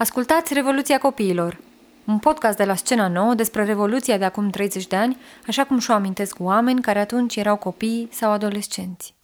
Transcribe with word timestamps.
Ascultați 0.00 0.54
Revoluția 0.54 0.98
Copiilor, 0.98 1.58
un 2.06 2.18
podcast 2.18 2.56
de 2.56 2.64
la 2.64 2.74
Scena 2.74 3.08
Nouă 3.08 3.34
despre 3.34 3.64
Revoluția 3.64 4.18
de 4.18 4.24
acum 4.24 4.50
30 4.50 4.86
de 4.86 4.96
ani, 4.96 5.16
așa 5.46 5.64
cum 5.64 5.78
și-o 5.78 5.94
amintesc 5.94 6.36
oameni 6.38 6.80
care 6.80 6.98
atunci 6.98 7.36
erau 7.36 7.56
copii 7.56 8.08
sau 8.12 8.30
adolescenți. 8.30 9.14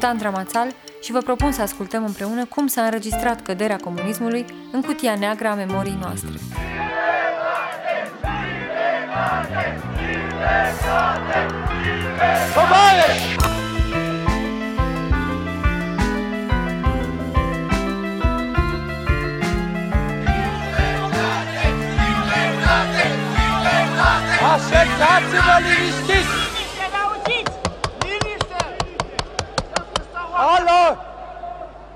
Sandra 0.00 0.30
Mațal 0.30 0.74
și 1.02 1.12
vă 1.12 1.18
propun 1.18 1.52
să 1.52 1.62
ascultăm 1.62 2.04
împreună 2.04 2.44
cum 2.44 2.66
s-a 2.66 2.82
înregistrat 2.82 3.42
căderea 3.42 3.76
comunismului 3.76 4.44
în 4.72 4.80
cutia 4.82 5.14
neagră 5.14 5.48
a 5.48 5.54
memoriei 5.54 5.98
noastre. 6.00 6.30
Așezați-vă 24.54 25.56
liniștiți! 25.66 26.15
Alo! 30.38 30.96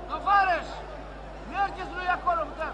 Tovarăș! 0.09 0.67
Mergeți 1.51 1.91
lui 1.95 2.07
acolo, 2.11 2.47
da! 2.57 2.73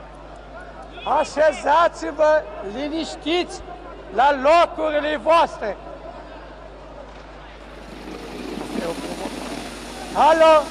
Așezați-vă 1.19 2.43
liniștiți 2.75 3.61
la 4.15 4.29
locurile 4.31 5.19
voastre! 5.23 5.77
Alo! 10.15 10.63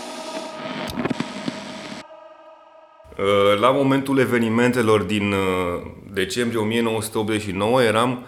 Uh, 3.19 3.61
la 3.61 3.71
momentul 3.71 4.19
evenimentelor 4.19 5.03
din 5.03 5.33
uh, 5.33 5.83
decembrie 6.13 6.61
1989 6.61 7.83
eram 7.83 8.27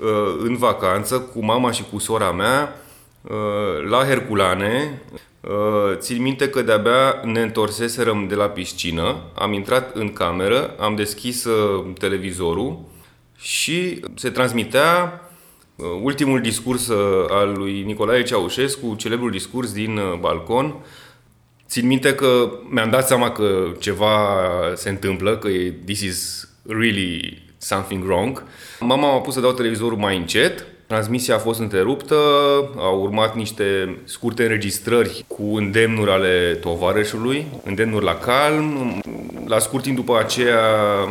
uh, 0.00 0.08
în 0.38 0.56
vacanță 0.56 1.20
cu 1.20 1.44
mama 1.44 1.70
și 1.70 1.84
cu 1.92 1.98
sora 1.98 2.30
mea 2.30 2.74
la 3.88 4.04
Herculane, 4.04 5.02
Uh, 5.40 5.96
țin 5.96 6.22
minte 6.22 6.48
că 6.48 6.62
de-abia 6.62 7.20
ne 7.24 7.40
întorseserăm 7.40 8.26
de 8.28 8.34
la 8.34 8.48
piscină, 8.48 9.22
am 9.34 9.52
intrat 9.52 9.96
în 9.96 10.12
cameră, 10.12 10.74
am 10.78 10.94
deschis 10.94 11.44
uh, 11.44 11.84
televizorul 11.98 12.78
și 13.36 14.00
se 14.14 14.30
transmitea 14.30 15.20
uh, 15.76 15.86
ultimul 16.02 16.40
discurs 16.40 16.88
al 17.28 17.54
lui 17.56 17.82
Nicolae 17.82 18.22
Ceaușescu, 18.22 18.94
celebrul 18.94 19.30
discurs 19.30 19.72
din 19.72 20.00
balcon. 20.20 20.74
Țin 21.68 21.86
minte 21.86 22.14
că 22.14 22.50
mi-am 22.68 22.90
dat 22.90 23.06
seama 23.06 23.30
că 23.30 23.72
ceva 23.78 24.38
se 24.74 24.88
întâmplă, 24.88 25.36
că 25.36 25.48
this 25.84 26.00
is 26.00 26.48
really 26.66 27.42
something 27.58 28.04
wrong. 28.04 28.44
Mama 28.80 29.12
m-a 29.12 29.20
pus 29.20 29.34
să 29.34 29.40
dau 29.40 29.52
televizorul 29.52 29.98
mai 29.98 30.16
încet 30.16 30.66
Transmisia 30.90 31.34
a 31.34 31.38
fost 31.38 31.60
întreruptă, 31.60 32.14
au 32.76 33.00
urmat 33.00 33.34
niște 33.34 33.64
scurte 34.04 34.42
înregistrări 34.42 35.24
cu 35.28 35.42
îndemnuri 35.56 36.10
ale 36.10 36.58
tovarășului, 36.60 37.46
îndemnuri 37.64 38.04
la 38.04 38.14
calm. 38.14 39.00
La 39.46 39.58
scurt 39.58 39.82
timp 39.82 39.96
după 39.96 40.18
aceea 40.18 40.60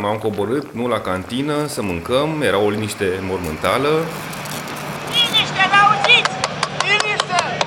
m-am 0.01 0.17
coborât, 0.17 0.73
nu 0.73 0.87
la 0.87 0.99
cantină, 0.99 1.65
să 1.67 1.81
mâncăm, 1.81 2.41
era 2.41 2.59
o 2.59 2.69
liniște 2.69 3.05
mormântală. 3.21 3.89
Liniște, 5.07 5.63
auziți! 5.81 6.31
Liniște! 6.81 7.57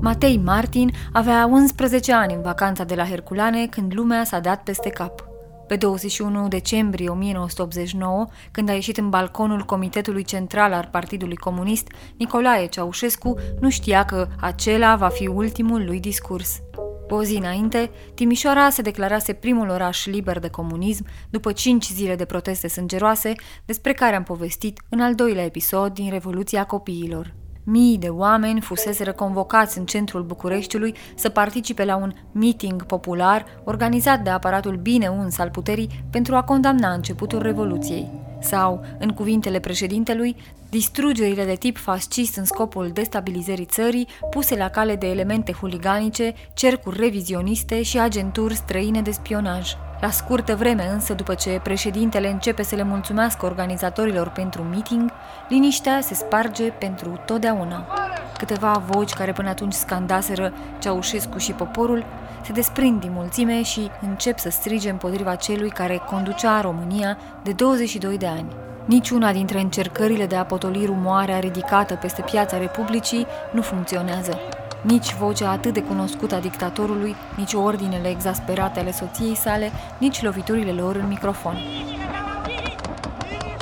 Matei 0.00 0.40
Martin 0.44 0.90
avea 1.12 1.48
11 1.50 2.12
ani 2.12 2.34
în 2.34 2.42
vacanța 2.42 2.84
de 2.84 2.94
la 2.94 3.04
Herculane 3.04 3.66
când 3.66 3.92
lumea 3.94 4.24
s-a 4.24 4.38
dat 4.38 4.62
peste 4.62 4.88
cap. 4.88 5.25
Pe 5.66 5.76
21 5.76 6.48
decembrie 6.48 7.08
1989, 7.08 8.26
când 8.50 8.68
a 8.68 8.72
ieșit 8.72 8.96
în 8.96 9.08
balconul 9.08 9.62
Comitetului 9.62 10.24
Central 10.24 10.72
al 10.72 10.88
Partidului 10.90 11.36
Comunist, 11.36 11.86
Nicolae 12.18 12.66
Ceaușescu 12.66 13.38
nu 13.60 13.70
știa 13.70 14.04
că 14.04 14.28
acela 14.40 14.96
va 14.96 15.08
fi 15.08 15.26
ultimul 15.26 15.84
lui 15.84 16.00
discurs. 16.00 16.60
O 17.08 17.22
zi 17.22 17.36
înainte, 17.36 17.90
Timișoara 18.14 18.70
se 18.70 18.82
declarase 18.82 19.32
primul 19.32 19.68
oraș 19.68 20.06
liber 20.06 20.38
de 20.38 20.48
comunism 20.48 21.06
după 21.30 21.52
cinci 21.52 21.86
zile 21.86 22.16
de 22.16 22.24
proteste 22.24 22.68
sângeroase, 22.68 23.32
despre 23.64 23.92
care 23.92 24.16
am 24.16 24.22
povestit 24.22 24.80
în 24.88 25.00
al 25.00 25.14
doilea 25.14 25.44
episod 25.44 25.92
din 25.92 26.10
Revoluția 26.10 26.64
Copiilor. 26.64 27.34
Mii 27.68 27.98
de 27.98 28.08
oameni 28.08 28.60
fuseseră 28.60 29.12
convocați 29.12 29.78
în 29.78 29.86
centrul 29.86 30.22
Bucureștiului 30.22 30.94
să 31.14 31.28
participe 31.28 31.84
la 31.84 31.96
un 31.96 32.12
meeting 32.32 32.84
popular 32.84 33.44
organizat 33.64 34.20
de 34.20 34.30
aparatul 34.30 34.76
bine 34.76 35.08
uns 35.08 35.38
al 35.38 35.50
puterii 35.50 36.04
pentru 36.10 36.34
a 36.34 36.42
condamna 36.42 36.92
începutul 36.92 37.42
Revoluției. 37.42 38.25
Sau, 38.46 38.84
în 38.98 39.08
cuvintele 39.08 39.60
președintelui, 39.60 40.36
distrugerile 40.70 41.44
de 41.44 41.54
tip 41.54 41.76
fascist 41.76 42.36
în 42.36 42.44
scopul 42.44 42.90
destabilizării 42.92 43.64
țării, 43.64 44.08
puse 44.30 44.56
la 44.56 44.68
cale 44.68 44.96
de 44.96 45.06
elemente 45.06 45.52
huliganice, 45.52 46.34
cercuri 46.54 47.00
revizioniste 47.00 47.82
și 47.82 47.98
agenturi 47.98 48.54
străine 48.54 49.02
de 49.02 49.10
spionaj. 49.10 49.72
La 50.00 50.10
scurtă 50.10 50.56
vreme 50.56 50.88
însă, 50.92 51.14
după 51.14 51.34
ce 51.34 51.60
președintele 51.62 52.30
începe 52.30 52.62
să 52.62 52.74
le 52.74 52.82
mulțumească 52.82 53.46
organizatorilor 53.46 54.28
pentru 54.28 54.62
meeting, 54.62 55.12
liniștea 55.48 56.00
se 56.00 56.14
sparge 56.14 56.70
pentru 56.70 57.20
totdeauna. 57.26 58.05
Câteva 58.38 58.82
voci 58.86 59.12
care 59.12 59.32
până 59.32 59.48
atunci 59.48 59.72
scandaseră 59.72 60.52
Ceaușescu 60.78 61.38
și 61.38 61.52
poporul 61.52 62.04
se 62.44 62.52
desprind 62.52 63.00
din 63.00 63.12
mulțime 63.12 63.62
și 63.62 63.90
încep 64.00 64.38
să 64.38 64.50
strige 64.50 64.90
împotriva 64.90 65.34
celui 65.34 65.70
care 65.70 66.02
conducea 66.10 66.60
România 66.60 67.18
de 67.42 67.52
22 67.52 68.18
de 68.18 68.26
ani. 68.26 68.52
Niciuna 68.84 69.32
dintre 69.32 69.60
încercările 69.60 70.26
de 70.26 70.36
a 70.36 70.44
potoli 70.44 70.84
rumoarea 70.84 71.38
ridicată 71.38 71.94
peste 71.94 72.22
piața 72.22 72.58
Republicii 72.58 73.26
nu 73.52 73.62
funcționează. 73.62 74.38
Nici 74.82 75.14
vocea 75.14 75.50
atât 75.50 75.72
de 75.72 75.82
cunoscută 75.82 76.34
a 76.34 76.40
dictatorului, 76.40 77.14
nici 77.36 77.52
ordinele 77.52 78.08
exasperate 78.08 78.80
ale 78.80 78.92
soției 78.92 79.34
sale, 79.34 79.70
nici 79.98 80.22
loviturile 80.22 80.72
lor 80.72 80.96
în 80.96 81.08
microfon. 81.08 81.56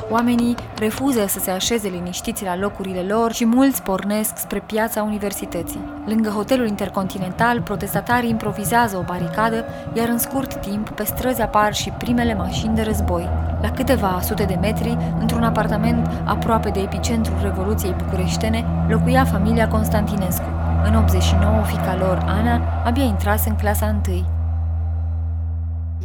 Oamenii 0.09 0.55
refuză 0.77 1.25
să 1.27 1.39
se 1.39 1.51
așeze 1.51 1.87
liniștiți 1.87 2.43
la 2.43 2.57
locurile 2.57 3.01
lor 3.01 3.31
și 3.31 3.45
mulți 3.45 3.81
pornesc 3.81 4.37
spre 4.37 4.59
piața 4.59 5.03
universității. 5.03 5.79
Lângă 6.05 6.29
hotelul 6.29 6.67
intercontinental, 6.67 7.61
protestatarii 7.61 8.29
improvizează 8.29 8.97
o 8.97 9.01
baricadă, 9.01 9.65
iar 9.93 10.07
în 10.07 10.17
scurt 10.17 10.55
timp, 10.55 10.89
pe 10.89 11.03
străzi 11.03 11.41
apar 11.41 11.73
și 11.73 11.89
primele 11.89 12.33
mașini 12.33 12.75
de 12.75 12.81
război. 12.81 13.29
La 13.61 13.71
câteva 13.71 14.19
sute 14.21 14.43
de 14.43 14.57
metri, 14.61 14.97
într-un 15.19 15.43
apartament 15.43 16.09
aproape 16.25 16.69
de 16.69 16.79
epicentrul 16.79 17.39
Revoluției 17.41 17.95
Bucureștene, 18.03 18.65
locuia 18.89 19.25
familia 19.25 19.67
Constantinescu. 19.67 20.47
În 20.87 20.95
89, 20.95 21.63
fica 21.63 21.95
lor, 21.99 22.23
Ana, 22.27 22.83
abia 22.85 23.03
intrase 23.03 23.49
în 23.49 23.55
clasa 23.55 23.95
1. 24.07 24.44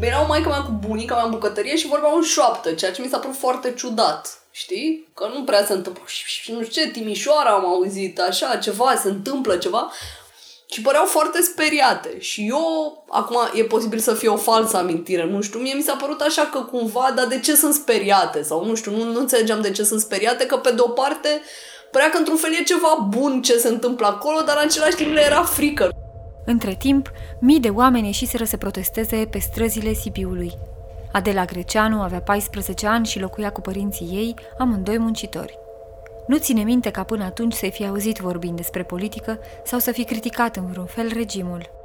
Erau 0.03 0.27
mai 0.27 0.41
mea 0.47 0.63
cu 0.63 0.79
bunica 0.87 1.15
mea 1.15 1.25
în 1.25 1.31
bucătărie 1.31 1.77
și 1.77 1.87
vorbeau 1.87 2.17
în 2.17 2.23
șoaptă, 2.23 2.73
ceea 2.73 2.93
ce 2.93 3.03
mi 3.03 3.09
s-a 3.09 3.19
părut 3.19 3.37
foarte 3.37 3.73
ciudat. 3.73 4.43
Știi? 4.51 5.09
Că 5.15 5.31
nu 5.35 5.45
prea 5.45 5.65
se 5.65 5.73
întâmplă. 5.73 6.03
Și 6.07 6.53
nu 6.53 6.63
știu 6.63 6.83
ce, 6.83 6.91
Timișoara 6.91 7.51
am 7.51 7.67
auzit, 7.67 8.21
așa, 8.21 8.57
ceva, 8.57 8.95
se 9.03 9.09
întâmplă 9.09 9.57
ceva. 9.57 9.93
Și 10.71 10.81
păreau 10.81 11.05
foarte 11.05 11.43
speriate. 11.43 12.21
Și 12.21 12.47
eu, 12.49 13.05
acum 13.09 13.37
e 13.55 13.65
posibil 13.65 13.99
să 13.99 14.15
fie 14.15 14.29
o 14.29 14.37
falsă 14.37 14.77
amintire, 14.77 15.25
nu 15.25 15.41
știu, 15.41 15.59
mie 15.59 15.75
mi 15.75 15.83
s-a 15.83 15.95
părut 15.95 16.21
așa 16.21 16.43
că 16.53 16.59
cumva, 16.59 17.13
dar 17.15 17.27
de 17.27 17.41
ce 17.41 17.55
sunt 17.55 17.75
speriate? 17.75 18.43
Sau 18.43 18.65
nu 18.65 18.75
știu, 18.75 18.97
nu, 18.97 19.05
nu 19.05 19.19
înțelegeam 19.19 19.61
de 19.61 19.71
ce 19.71 19.83
sunt 19.83 20.01
speriate, 20.01 20.47
că 20.47 20.57
pe 20.57 20.71
de 20.71 20.81
o 20.81 20.89
parte 20.89 21.43
părea 21.91 22.11
că 22.11 22.17
într-un 22.19 22.37
fel 22.37 22.53
e 22.53 22.63
ceva 22.63 23.07
bun 23.09 23.43
ce 23.43 23.59
se 23.59 23.69
întâmplă 23.69 24.07
acolo, 24.07 24.41
dar 24.41 24.57
în 24.57 24.67
același 24.67 24.97
timp 24.97 25.13
le 25.13 25.25
era 25.25 25.43
frică. 25.43 25.91
Între 26.45 26.75
timp, 26.75 27.11
mii 27.39 27.61
de 27.61 27.69
oameni 27.69 28.07
ieșiseră 28.07 28.45
să 28.45 28.57
protesteze 28.57 29.27
pe 29.31 29.39
străzile 29.39 29.93
Sibiului. 29.93 30.53
Adela 31.13 31.45
Greceanu 31.45 32.01
avea 32.01 32.21
14 32.21 32.87
ani 32.87 33.07
și 33.07 33.19
locuia 33.19 33.51
cu 33.51 33.61
părinții 33.61 34.07
ei, 34.07 34.35
amândoi 34.59 34.99
muncitori. 34.99 35.59
Nu 36.27 36.39
ține 36.39 36.63
minte 36.63 36.91
ca 36.91 37.03
până 37.03 37.25
atunci 37.25 37.53
să-i 37.53 37.71
fi 37.71 37.87
auzit 37.87 38.19
vorbind 38.19 38.57
despre 38.57 38.83
politică 38.83 39.39
sau 39.65 39.79
să 39.79 39.93
fi 39.93 40.05
criticat 40.05 40.57
în 40.57 40.67
vreun 40.67 40.87
fel 40.87 41.11
regimul. 41.13 41.80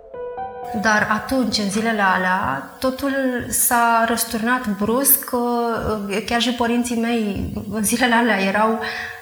Dar 0.81 1.07
atunci, 1.11 1.57
în 1.57 1.69
zilele 1.69 2.01
alea, 2.01 2.69
totul 2.79 3.13
s-a 3.49 4.05
răsturnat 4.07 4.67
brusc, 4.67 5.31
uh, 5.31 6.23
chiar 6.25 6.41
și 6.41 6.51
părinții 6.51 6.99
mei 6.99 7.53
în 7.71 7.83
zilele 7.83 8.13
alea 8.13 8.39
erau, 8.39 8.79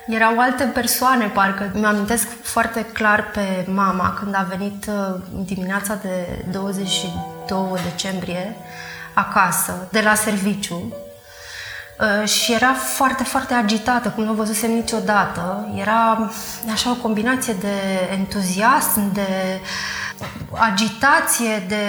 erau 0.07 0.39
alte 0.39 0.63
persoane, 0.63 1.25
parcă. 1.25 1.71
Mi-amintesc 1.73 2.27
foarte 2.41 2.85
clar 2.85 3.31
pe 3.33 3.65
mama 3.71 4.13
când 4.19 4.35
a 4.35 4.47
venit 4.49 4.85
uh, 4.87 5.19
dimineața 5.45 5.99
de 6.01 6.45
22 6.51 7.79
decembrie 7.91 8.55
acasă, 9.13 9.87
de 9.91 10.01
la 10.01 10.13
serviciu, 10.13 10.93
uh, 11.99 12.27
și 12.27 12.53
era 12.53 12.73
foarte, 12.73 13.23
foarte 13.23 13.53
agitată, 13.53 14.09
cum 14.09 14.23
nu 14.23 14.31
o 14.31 14.35
văzusem 14.35 14.71
niciodată. 14.71 15.73
Era 15.75 16.31
așa 16.73 16.91
o 16.91 17.01
combinație 17.01 17.53
de 17.59 18.09
entuziasm, 18.11 19.13
de 19.13 19.59
agitație, 20.51 21.65
de 21.67 21.83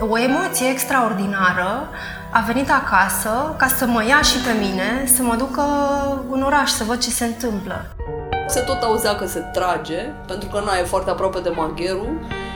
o 0.00 0.18
emoție 0.18 0.68
extraordinară, 0.68 1.88
a 2.32 2.40
venit 2.46 2.70
acasă 2.70 3.54
ca 3.56 3.66
să 3.66 3.86
mă 3.86 4.04
ia 4.04 4.22
și 4.22 4.38
pe 4.38 4.52
mine, 4.60 5.04
să 5.16 5.22
mă 5.22 5.34
ducă 5.34 5.62
în 6.30 6.42
oraș, 6.42 6.70
să 6.70 6.84
văd 6.84 7.02
ce 7.02 7.10
se 7.10 7.24
întâmplă. 7.24 7.86
Se 8.48 8.60
tot 8.60 8.82
auzea 8.82 9.14
că 9.14 9.26
se 9.26 9.38
trage, 9.38 10.12
pentru 10.26 10.48
că 10.48 10.62
na, 10.64 10.78
e 10.78 10.82
foarte 10.84 11.10
aproape 11.10 11.40
de 11.40 11.48
Magheru 11.48 12.08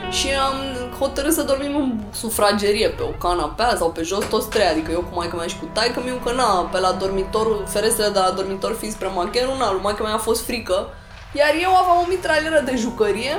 și 0.09 0.27
am 0.47 0.55
hotărât 0.99 1.33
să 1.33 1.41
dormim 1.41 1.75
în 1.75 1.99
sufragerie, 2.11 2.87
pe 2.89 3.01
o 3.01 3.27
canapea 3.27 3.75
sau 3.77 3.89
pe 3.89 4.01
jos, 4.01 4.25
toți 4.25 4.49
trei, 4.49 4.67
adică 4.67 4.91
eu 4.91 4.99
cu 4.99 5.15
maica 5.15 5.35
mea 5.35 5.47
și 5.47 5.59
cu 5.59 5.69
taică 5.73 6.01
miu, 6.05 6.19
că 6.23 6.31
na, 6.33 6.69
pe 6.71 6.79
la 6.79 6.91
dormitorul, 6.91 7.63
ferestrele 7.67 8.11
de 8.11 8.19
la 8.19 8.29
dormitor 8.29 8.75
fiind 8.79 8.93
spre 8.93 9.07
Magheru, 9.15 9.55
na, 9.59 9.71
lui 9.71 9.81
maica 9.83 10.03
mea 10.03 10.13
a 10.13 10.17
fost 10.17 10.45
frică, 10.45 10.87
iar 11.31 11.53
eu 11.61 11.75
aveam 11.75 11.97
o 12.03 12.09
mitralieră 12.09 12.61
de 12.65 12.75
jucărie 12.75 13.37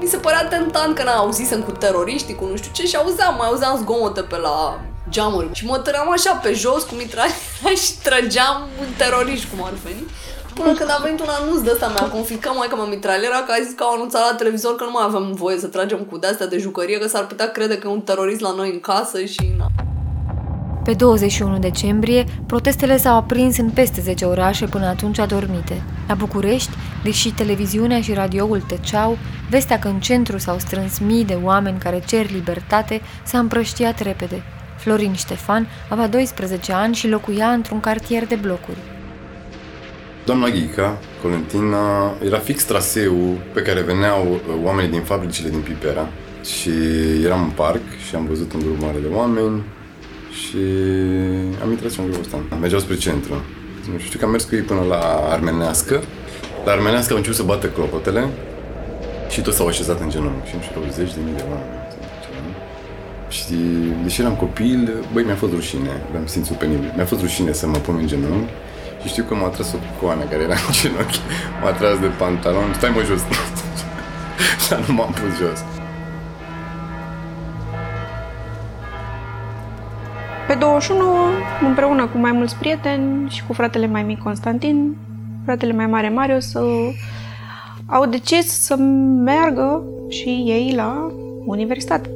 mi 0.00 0.08
se 0.08 0.16
părea 0.16 0.48
tentant 0.48 0.94
că 0.94 1.02
n-am 1.02 1.18
auzisem 1.18 1.62
cu 1.62 1.70
teroriștii, 1.70 2.34
cu 2.34 2.44
nu 2.44 2.56
știu 2.56 2.70
ce 2.72 2.86
și 2.86 2.96
auzeam, 2.96 3.34
mai 3.38 3.46
auzeam 3.46 3.76
zgomote 3.76 4.20
pe 4.20 4.36
la 4.36 4.80
geamuri 5.08 5.48
și 5.52 5.64
mă 5.64 5.78
tăream 5.78 6.10
așa 6.10 6.32
pe 6.42 6.52
jos 6.52 6.82
cu 6.82 6.94
mitraliera 6.94 7.70
și 7.82 7.98
trăgeam 8.02 8.68
un 8.80 8.86
teroriști 8.96 9.48
cum 9.50 9.64
ar 9.64 9.72
veni. 9.84 10.04
Până 10.54 10.72
când 10.72 10.90
a 10.90 11.00
venit 11.02 11.20
un 11.20 11.28
anunț 11.28 11.60
de 11.60 11.70
ăsta, 11.70 11.88
mi-a 11.88 12.08
confiscat 12.08 12.56
mai 12.56 12.68
că 12.68 12.76
mă 12.76 12.86
mitraliera, 12.88 13.42
că 13.42 13.52
a 13.52 13.64
zis 13.64 13.72
că 13.74 13.82
au 13.82 13.94
anunțat 13.94 14.30
la 14.30 14.36
televizor 14.36 14.76
că 14.76 14.84
nu 14.84 14.90
mai 14.90 15.04
avem 15.06 15.32
voie 15.32 15.58
să 15.58 15.66
tragem 15.66 15.98
cu 15.98 16.16
de-astea 16.16 16.46
de 16.46 16.58
jucărie, 16.58 16.98
că 16.98 17.08
s-ar 17.08 17.26
putea 17.26 17.50
crede 17.50 17.78
că 17.78 17.88
e 17.88 17.90
un 17.90 18.00
terorist 18.00 18.40
la 18.40 18.52
noi 18.52 18.70
în 18.70 18.80
casă 18.80 19.24
și 19.24 19.54
na. 19.58 19.66
Pe 20.86 20.92
21 20.92 21.58
decembrie, 21.58 22.24
protestele 22.46 22.96
s-au 22.96 23.16
aprins 23.16 23.56
în 23.56 23.70
peste 23.70 24.00
10 24.00 24.24
orașe 24.24 24.66
până 24.66 24.86
atunci 24.86 25.18
adormite. 25.18 25.82
La 26.08 26.14
București, 26.14 26.70
deși 27.02 27.32
televiziunea 27.32 28.00
și 28.00 28.12
radioul 28.12 28.60
tăceau, 28.60 29.18
vestea 29.50 29.78
că 29.78 29.88
în 29.88 30.00
centru 30.00 30.38
s-au 30.38 30.58
strâns 30.58 30.98
mii 30.98 31.24
de 31.24 31.38
oameni 31.42 31.78
care 31.78 32.02
cer 32.06 32.30
libertate 32.30 33.00
s-a 33.24 33.38
împrăștiat 33.38 34.00
repede. 34.00 34.42
Florin 34.78 35.14
Ștefan 35.14 35.68
avea 35.88 36.08
12 36.08 36.72
ani 36.72 36.94
și 36.94 37.08
locuia 37.08 37.46
într-un 37.48 37.80
cartier 37.80 38.26
de 38.26 38.34
blocuri. 38.34 38.78
Doamna 40.24 40.48
Ghica, 40.48 40.98
Colentina, 41.22 42.12
era 42.24 42.38
fix 42.38 42.64
traseul 42.64 43.36
pe 43.52 43.62
care 43.62 43.80
veneau 43.80 44.22
uh, 44.32 44.38
oamenii 44.64 44.90
din 44.90 45.02
fabricile 45.02 45.48
din 45.48 45.60
Pipera 45.60 46.08
și 46.44 46.70
eram 47.24 47.42
în 47.42 47.50
parc 47.50 47.82
și 48.08 48.14
am 48.14 48.26
văzut 48.26 48.52
un 48.52 48.60
grup 48.60 48.80
mare 48.80 48.98
de 48.98 49.14
oameni 49.14 49.62
și 50.42 50.62
am 51.62 51.70
intrat 51.70 51.90
și 51.90 52.00
în 52.00 52.06
grupul 52.10 52.24
ăsta. 52.24 52.56
Mergeau 52.60 52.80
spre 52.80 52.96
centru. 52.96 53.34
Știu 53.98 54.18
că 54.18 54.24
am 54.24 54.30
mers 54.30 54.44
cu 54.44 54.54
ei 54.54 54.60
până 54.60 54.82
la 54.88 55.00
Armenească, 55.34 56.02
dar 56.64 56.74
Armenească 56.76 57.10
au 57.10 57.16
început 57.16 57.38
să 57.38 57.44
bată 57.44 57.66
clopotele 57.66 58.28
și 59.28 59.40
toți 59.40 59.56
s-au 59.56 59.66
așezat 59.66 60.00
în 60.00 60.10
genunchi. 60.10 60.48
Și 60.48 60.54
nu 60.56 60.62
știu, 60.62 60.80
zeci 60.90 61.14
de 61.14 61.20
mii 61.24 61.34
de 61.34 61.44
oameni. 61.48 61.74
Și 63.28 63.56
deși 64.02 64.20
eram 64.20 64.34
copil, 64.34 64.92
băi, 65.12 65.22
mi-a 65.24 65.34
fost 65.34 65.52
rușine, 65.52 65.90
am 66.16 66.26
simțit 66.26 66.56
penibil. 66.56 66.92
Mi-a 66.96 67.04
fost 67.04 67.20
rușine 67.20 67.52
să 67.52 67.66
mă 67.66 67.76
pun 67.76 67.96
în 68.00 68.06
genunchi 68.06 68.52
și 69.02 69.08
știu 69.08 69.24
că 69.24 69.34
m-a 69.34 69.48
tras 69.48 69.72
o 69.72 69.76
coană 70.00 70.24
care 70.30 70.42
era 70.42 70.54
în 70.68 70.72
genunchi, 70.80 71.20
m-a 71.62 71.70
tras 71.70 71.98
de 71.98 72.06
pantalon, 72.06 72.74
stai 72.76 72.90
mă 72.94 73.02
jos. 73.04 73.20
și 74.64 74.72
nu 74.86 74.94
m-am 74.94 75.12
pus 75.12 75.36
jos. 75.38 75.75
Pe 80.46 80.54
21, 80.54 81.04
împreună 81.66 82.06
cu 82.06 82.18
mai 82.18 82.32
mulți 82.32 82.56
prieteni 82.56 83.28
și 83.30 83.44
cu 83.46 83.52
fratele 83.52 83.86
mai 83.86 84.02
mic 84.02 84.22
Constantin, 84.22 84.96
fratele 85.44 85.72
mai 85.72 85.86
mare 85.86 86.08
Marius, 86.08 86.54
au 87.86 88.06
decis 88.06 88.46
să 88.46 88.76
meargă 89.24 89.82
și 90.08 90.28
ei 90.28 90.72
la 90.76 91.12
universitate. 91.46 92.10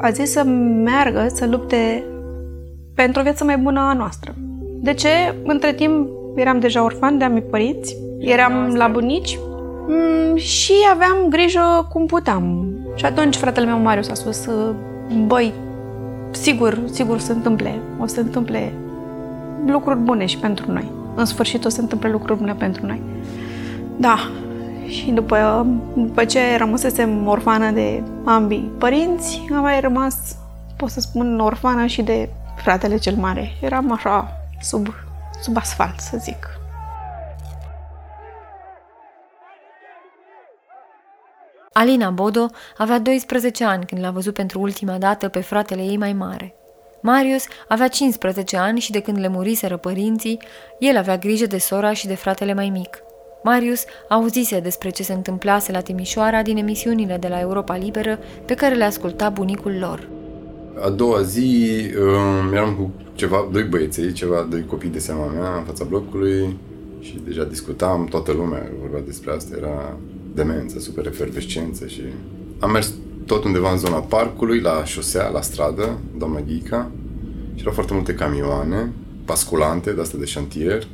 A 0.00 0.10
zis 0.10 0.30
să 0.30 0.42
meargă 0.84 1.26
să 1.34 1.46
lupte 1.46 2.04
pentru 2.94 3.20
o 3.20 3.22
viață 3.22 3.44
mai 3.44 3.56
bună 3.56 3.80
a 3.80 3.92
noastră. 3.92 4.34
De 4.80 4.94
ce? 4.94 5.34
Între 5.44 5.72
timp 5.72 6.08
eram 6.36 6.60
deja 6.60 6.84
orfan 6.84 7.18
de 7.18 7.24
a 7.24 7.30
părinți, 7.50 7.96
eram 8.18 8.74
la 8.74 8.88
bunici 8.88 9.38
mm, 9.88 10.36
și 10.36 10.72
aveam 10.92 11.28
grijă 11.28 11.86
cum 11.92 12.06
puteam. 12.06 12.68
Și 12.94 13.04
atunci 13.04 13.36
fratele 13.36 13.66
meu 13.66 13.78
Marius 13.78 14.08
a 14.08 14.14
spus, 14.14 14.48
băi, 15.26 15.52
sigur, 16.40 16.78
sigur 16.90 17.18
se 17.18 17.32
întâmple, 17.32 17.78
o 17.98 18.06
să 18.06 18.14
se 18.14 18.20
întâmple 18.20 18.72
lucruri 19.66 19.98
bune 19.98 20.26
și 20.26 20.38
pentru 20.38 20.72
noi. 20.72 20.92
În 21.14 21.24
sfârșit 21.24 21.64
o 21.64 21.68
să 21.68 21.74
se 21.74 21.80
întâmple 21.80 22.10
lucruri 22.10 22.38
bune 22.38 22.54
pentru 22.54 22.86
noi. 22.86 23.00
Da, 23.96 24.16
și 24.88 25.10
după, 25.10 25.66
după 25.94 26.24
ce 26.24 26.40
rămăsesem 26.56 27.26
orfană 27.26 27.70
de 27.70 28.02
ambii 28.24 28.70
părinți, 28.78 29.46
am 29.54 29.60
mai 29.60 29.80
rămas, 29.80 30.36
pot 30.76 30.90
să 30.90 31.00
spun, 31.00 31.40
orfană 31.40 31.86
și 31.86 32.02
de 32.02 32.28
fratele 32.56 32.96
cel 32.96 33.14
mare. 33.14 33.50
Eram 33.60 33.92
așa, 33.92 34.40
sub, 34.60 34.86
sub 35.40 35.56
asfalt, 35.56 36.00
să 36.00 36.16
zic. 36.20 36.57
Alina 41.78 42.10
Bodo 42.10 42.46
avea 42.76 42.98
12 42.98 43.64
ani 43.64 43.84
când 43.86 44.00
l-a 44.00 44.10
văzut 44.10 44.34
pentru 44.34 44.60
ultima 44.60 44.98
dată 44.98 45.28
pe 45.28 45.40
fratele 45.40 45.82
ei 45.82 45.96
mai 45.96 46.12
mare. 46.12 46.54
Marius 47.02 47.44
avea 47.68 47.88
15 47.88 48.56
ani 48.56 48.80
și 48.80 48.90
de 48.90 49.00
când 49.00 49.18
le 49.18 49.28
muriseră 49.28 49.76
părinții, 49.76 50.38
el 50.78 50.96
avea 50.96 51.16
grijă 51.16 51.46
de 51.46 51.58
sora 51.58 51.92
și 51.92 52.06
de 52.06 52.14
fratele 52.14 52.54
mai 52.54 52.68
mic. 52.68 52.98
Marius 53.42 53.84
auzise 54.08 54.60
despre 54.60 54.90
ce 54.90 55.02
se 55.02 55.12
întâmplase 55.12 55.72
la 55.72 55.80
Timișoara 55.80 56.42
din 56.42 56.56
emisiunile 56.56 57.16
de 57.16 57.28
la 57.28 57.40
Europa 57.40 57.76
Liberă 57.76 58.18
pe 58.44 58.54
care 58.54 58.74
le 58.74 58.84
asculta 58.84 59.28
bunicul 59.28 59.76
lor. 59.80 60.08
A 60.84 60.88
doua 60.88 61.22
zi 61.22 61.80
um, 61.98 62.52
eram 62.52 62.74
cu 62.74 62.90
ceva, 63.14 63.48
doi 63.52 63.62
băieței, 63.62 64.12
ceva, 64.12 64.46
doi 64.50 64.64
copii 64.64 64.90
de 64.90 64.98
seama 64.98 65.26
mea 65.26 65.56
în 65.56 65.64
fața 65.64 65.84
blocului 65.84 66.58
și 67.00 67.20
deja 67.24 67.44
discutam, 67.44 68.06
toată 68.06 68.32
lumea 68.32 68.70
vorbea 68.80 69.00
despre 69.00 69.32
asta, 69.32 69.56
era 69.56 69.96
demență, 70.42 70.80
super 70.80 71.06
efervescență 71.06 71.86
și 71.86 72.02
am 72.58 72.70
mers 72.70 72.92
tot 73.26 73.44
undeva 73.44 73.72
în 73.72 73.78
zona 73.78 73.98
parcului, 73.98 74.60
la 74.60 74.84
șosea, 74.84 75.28
la 75.28 75.40
stradă, 75.40 75.98
doamna 76.18 76.40
Ghica, 76.40 76.90
și 77.54 77.60
erau 77.60 77.72
foarte 77.72 77.94
multe 77.94 78.14
camioane, 78.14 78.92
pasculante, 79.24 79.92
de 79.92 80.00
astea 80.00 80.18
de 80.18 80.24
șantier, 80.24 80.86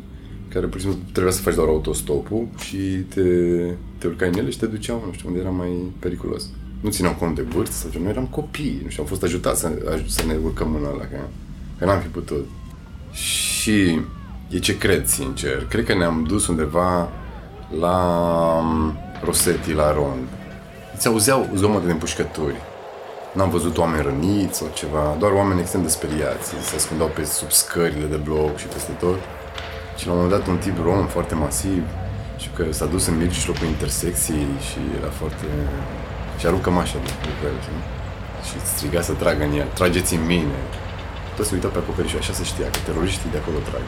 care 0.48 0.66
pur 0.66 0.80
și 0.80 0.86
simplu 0.86 1.02
trebuia 1.12 1.32
să 1.32 1.40
faci 1.40 1.54
doar 1.54 1.68
autostopul 1.68 2.48
și 2.58 2.76
te, 3.14 3.22
te 3.98 4.06
urcai 4.06 4.28
în 4.28 4.38
ele 4.38 4.50
și 4.50 4.58
te 4.58 4.66
duceau, 4.66 5.02
nu 5.06 5.12
știu, 5.12 5.28
unde 5.28 5.40
era 5.40 5.50
mai 5.50 5.92
periculos. 5.98 6.48
Nu 6.80 6.90
țineau 6.90 7.14
cont 7.14 7.34
de 7.34 7.42
vârstă 7.42 7.74
sau 7.74 7.90
ce, 7.90 7.98
noi 7.98 8.10
eram 8.10 8.26
copii, 8.26 8.80
nu 8.82 8.88
știu, 8.88 9.02
am 9.02 9.08
fost 9.08 9.22
ajutați 9.22 9.60
să, 9.60 9.72
să 10.06 10.26
ne 10.26 10.36
urcăm 10.44 10.74
în 10.74 10.84
ăla, 10.84 11.04
că, 11.04 11.20
că 11.78 11.84
n-am 11.84 12.00
fi 12.00 12.08
putut. 12.08 12.48
Și 13.12 14.00
e 14.50 14.58
ce 14.58 14.78
cred, 14.78 15.06
sincer. 15.06 15.66
Cred 15.68 15.84
că 15.84 15.94
ne-am 15.94 16.24
dus 16.28 16.46
undeva 16.46 17.10
la 17.80 17.96
Rosetti 19.24 19.72
la 19.72 19.92
rond. 19.92 20.28
Îți 20.94 21.08
auzeau 21.08 21.48
zgomote 21.54 21.86
de 21.86 21.92
împușcături. 21.92 22.60
N-am 23.32 23.50
văzut 23.50 23.78
oameni 23.78 24.02
răniți 24.02 24.58
sau 24.58 24.68
ceva, 24.74 25.16
doar 25.18 25.32
oameni 25.32 25.60
extrem 25.60 25.82
de 25.82 25.88
speriați. 25.88 26.48
Se 26.68 26.76
ascundeau 26.76 27.10
pe 27.14 27.24
sub 27.24 27.50
scările 27.50 28.06
de 28.06 28.16
bloc 28.16 28.56
și 28.56 28.66
peste 28.66 28.92
tot. 28.92 29.18
Și 29.96 30.06
la 30.06 30.12
un 30.12 30.18
moment 30.18 30.36
dat 30.36 30.46
un 30.48 30.56
tip 30.56 30.76
rom 30.84 31.06
foarte 31.06 31.34
masiv 31.34 31.82
și 32.36 32.48
că 32.56 32.64
s-a 32.70 32.84
dus 32.84 33.06
în 33.06 33.16
mijlocul 33.16 33.66
intersecției 33.66 34.52
și 34.68 34.78
era 34.98 35.10
foarte... 35.20 35.46
și 36.38 36.46
aruncă 36.46 36.70
mașa 36.70 36.98
de 37.04 37.10
pe 37.40 37.46
el, 37.46 37.56
știi? 37.64 37.82
Și 38.46 38.56
striga 38.74 39.00
să 39.00 39.12
tragă 39.12 39.42
în 39.44 39.54
el, 39.60 39.66
trageți 39.74 40.14
în 40.14 40.24
mine. 40.26 40.58
Toți 41.36 41.48
se 41.48 41.54
uitau 41.54 41.70
pe 41.70 41.78
acoperiș 41.78 42.10
și 42.10 42.16
așa 42.16 42.32
se 42.32 42.44
știa 42.44 42.68
că 42.70 42.78
teroriștii 42.84 43.30
de 43.30 43.38
acolo 43.42 43.58
trag. 43.68 43.86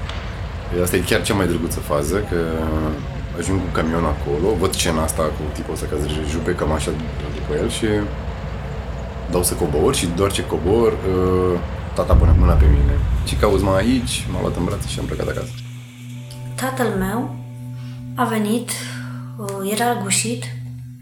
Asta 0.82 0.96
e 0.96 1.08
chiar 1.10 1.22
cea 1.22 1.34
mai 1.34 1.46
drăguță 1.46 1.80
fază, 1.80 2.16
că 2.30 2.40
ajung 3.38 3.60
cu 3.60 3.70
camion 3.72 4.04
acolo, 4.04 4.54
văd 4.54 4.74
scena 4.74 5.02
asta 5.02 5.22
cu 5.22 5.42
tipul 5.52 5.74
ăsta 5.74 5.86
care 5.86 6.02
se 6.02 6.30
jupe 6.30 6.54
cămașa 6.54 6.90
după 7.34 7.52
el 7.60 7.68
și 7.70 7.86
dau 9.30 9.42
să 9.42 9.54
cobor 9.54 9.94
și 9.94 10.06
doar 10.06 10.32
ce 10.32 10.46
cobor, 10.46 10.92
uh, 10.92 11.58
tata 11.94 12.14
pune 12.14 12.34
mâna 12.38 12.52
pe 12.52 12.64
mine. 12.64 12.98
Și 13.24 13.34
cauți 13.34 13.64
mai 13.64 13.78
aici, 13.78 14.26
m-a 14.32 14.40
luat 14.40 14.56
în 14.56 14.64
brațe 14.64 14.88
și 14.88 14.98
am 14.98 15.04
plecat 15.04 15.28
acasă. 15.28 15.50
Tatăl 16.54 16.86
meu 16.86 17.36
a 18.14 18.24
venit, 18.24 18.70
uh, 19.36 19.70
era 19.72 19.94
gușit, 20.02 20.44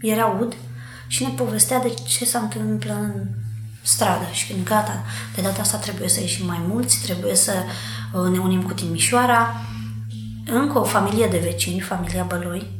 era 0.01 0.37
ud 0.39 0.55
și 1.07 1.23
ne 1.23 1.29
povestea 1.29 1.79
de 1.79 1.93
ce 2.07 2.25
s-a 2.25 2.39
întâmplat 2.39 2.97
în 2.97 3.27
stradă 3.81 4.25
și 4.31 4.47
când 4.47 4.65
gata, 4.65 5.03
de 5.35 5.41
data 5.41 5.61
asta 5.61 5.77
trebuie 5.77 6.09
să 6.09 6.19
ieșim 6.19 6.45
mai 6.45 6.61
mulți, 6.67 7.01
trebuie 7.03 7.35
să 7.35 7.53
uh, 8.13 8.31
ne 8.31 8.39
unim 8.39 8.61
cu 8.61 8.73
Timișoara. 8.73 9.61
Încă 10.47 10.79
o 10.79 10.83
familie 10.83 11.27
de 11.27 11.37
vecini, 11.37 11.79
familia 11.79 12.23
Băloi, 12.27 12.71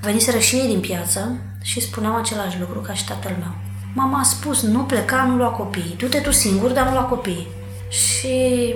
veniseră 0.00 0.38
și 0.38 0.56
ei 0.56 0.66
din 0.66 0.80
piață 0.80 1.36
și 1.62 1.80
spuneau 1.80 2.16
același 2.16 2.60
lucru 2.60 2.78
ca 2.78 2.92
și 2.92 3.04
tatăl 3.04 3.36
meu. 3.38 3.54
Mama 3.94 4.18
a 4.18 4.22
spus, 4.22 4.62
nu 4.62 4.78
pleca, 4.78 5.24
nu 5.24 5.36
lua 5.36 5.48
copii. 5.48 5.94
Du-te 5.98 6.18
tu 6.18 6.30
singur, 6.30 6.70
dar 6.70 6.86
nu 6.86 6.92
lua 6.92 7.02
copii. 7.02 7.46
Și 7.88 8.74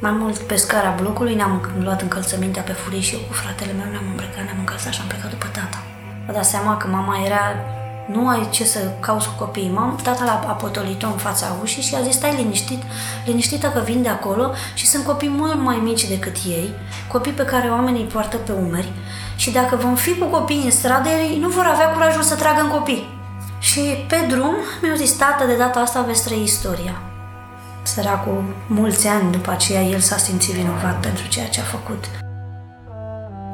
mai 0.00 0.10
mult 0.10 0.38
pe 0.38 0.56
scara 0.56 0.94
blocului 1.00 1.34
ne-am 1.34 1.70
luat 1.82 2.02
încălțămintea 2.02 2.62
pe 2.62 2.72
furie 2.72 3.00
și 3.00 3.14
eu 3.14 3.20
cu 3.20 3.32
fratele 3.32 3.72
meu 3.72 3.90
ne-am 3.90 4.06
îmbrăcat, 4.10 4.44
ne-am 4.44 4.58
încălțat 4.58 4.92
și 4.92 5.00
am 5.00 5.06
plecat 5.06 5.30
după 5.30 5.46
tata. 5.46 5.82
Vă 6.26 6.32
dați 6.32 6.50
seama 6.50 6.76
că 6.76 6.86
mama 6.86 7.24
era 7.24 7.54
nu 8.12 8.28
ai 8.28 8.48
ce 8.50 8.64
să 8.64 8.78
cauți 9.00 9.26
cu 9.28 9.44
copiii. 9.44 9.70
Mam, 9.74 9.98
tata 10.02 10.24
l-a 10.24 10.52
potolit-o 10.52 11.06
în 11.06 11.16
fața 11.16 11.56
ușii 11.62 11.82
și 11.82 11.94
a 11.94 12.02
zis, 12.02 12.14
stai 12.14 12.34
liniștit, 12.36 12.82
liniștită 13.24 13.66
că 13.66 13.80
vin 13.84 14.02
de 14.02 14.08
acolo 14.08 14.50
și 14.74 14.86
sunt 14.86 15.04
copii 15.04 15.28
mult 15.28 15.60
mai 15.60 15.80
mici 15.82 16.08
decât 16.08 16.36
ei, 16.46 16.70
copii 17.08 17.32
pe 17.32 17.44
care 17.44 17.68
oamenii 17.68 18.02
îi 18.02 18.08
poartă 18.08 18.36
pe 18.36 18.52
umeri 18.52 18.92
și 19.36 19.50
dacă 19.50 19.76
vom 19.76 19.94
fi 19.94 20.18
cu 20.18 20.26
copiii 20.26 20.64
în 20.64 20.70
stradă, 20.70 21.08
ei 21.08 21.38
nu 21.38 21.48
vor 21.48 21.64
avea 21.64 21.88
curajul 21.88 22.22
să 22.22 22.34
tragă 22.34 22.60
în 22.60 22.68
copii. 22.68 23.18
Și 23.58 23.80
pe 24.08 24.26
drum 24.28 24.54
mi-au 24.82 24.96
zis, 24.96 25.12
tată, 25.12 25.44
de 25.46 25.56
data 25.56 25.80
asta 25.80 26.00
veți 26.00 26.24
trăi 26.24 26.42
istoria. 26.42 27.02
Săracul, 27.82 28.44
mulți 28.66 29.06
ani 29.06 29.32
după 29.32 29.50
aceea, 29.50 29.82
el 29.82 29.98
s-a 29.98 30.16
simțit 30.16 30.54
vinovat 30.54 31.00
pentru 31.00 31.26
ceea 31.28 31.48
ce 31.48 31.60
a 31.60 31.64
făcut. 31.64 32.29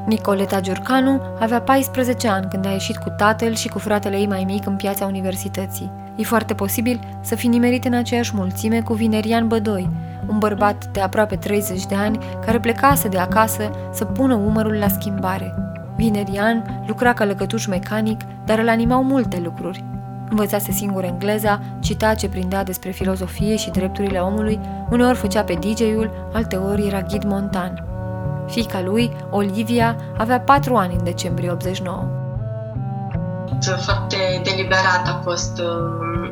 Nicoleta 0.06 0.60
Giurcanu 0.60 1.20
avea 1.40 1.60
14 1.60 2.28
ani 2.28 2.46
când 2.50 2.66
a 2.66 2.70
ieșit 2.70 2.96
cu 2.96 3.08
tatăl 3.16 3.54
și 3.54 3.68
cu 3.68 3.78
fratele 3.78 4.16
ei 4.16 4.26
mai 4.26 4.44
mic 4.46 4.66
în 4.66 4.76
piața 4.76 5.06
universității. 5.06 5.90
E 6.16 6.22
foarte 6.22 6.54
posibil 6.54 7.00
să 7.20 7.34
fi 7.34 7.46
nimerit 7.46 7.84
în 7.84 7.92
aceeași 7.92 8.34
mulțime 8.34 8.80
cu 8.80 8.92
Vinerian 8.92 9.48
Bădoi, 9.48 9.88
un 10.26 10.38
bărbat 10.38 10.86
de 10.86 11.00
aproape 11.00 11.36
30 11.36 11.86
de 11.86 11.94
ani 11.94 12.18
care 12.44 12.60
plecase 12.60 13.08
de 13.08 13.18
acasă 13.18 13.70
să 13.92 14.04
pună 14.04 14.34
umărul 14.34 14.74
la 14.74 14.88
schimbare. 14.88 15.54
Vinerian 15.96 16.84
lucra 16.86 17.12
ca 17.12 17.24
lăcătuș 17.24 17.66
mecanic, 17.66 18.20
dar 18.44 18.58
îl 18.58 18.68
animau 18.68 19.02
multe 19.02 19.40
lucruri. 19.44 19.84
Învățase 20.30 20.72
singur 20.72 21.04
engleza, 21.04 21.60
cita 21.80 22.14
ce 22.14 22.28
prindea 22.28 22.64
despre 22.64 22.90
filozofie 22.90 23.56
și 23.56 23.70
drepturile 23.70 24.18
omului, 24.18 24.60
uneori 24.90 25.18
făcea 25.18 25.42
pe 25.42 25.58
DJ-ul, 25.60 26.30
alteori 26.32 26.86
era 26.86 27.00
ghid 27.00 27.24
montan. 27.24 27.95
Fica 28.46 28.80
lui, 28.80 29.16
Olivia, 29.30 29.96
avea 30.16 30.40
patru 30.40 30.76
ani 30.76 30.94
în 30.94 31.04
decembrie 31.04 31.50
89. 31.50 32.04
Foarte 33.84 34.40
deliberat 34.44 35.08
a 35.08 35.20
fost 35.22 35.58
uh, 35.58 36.30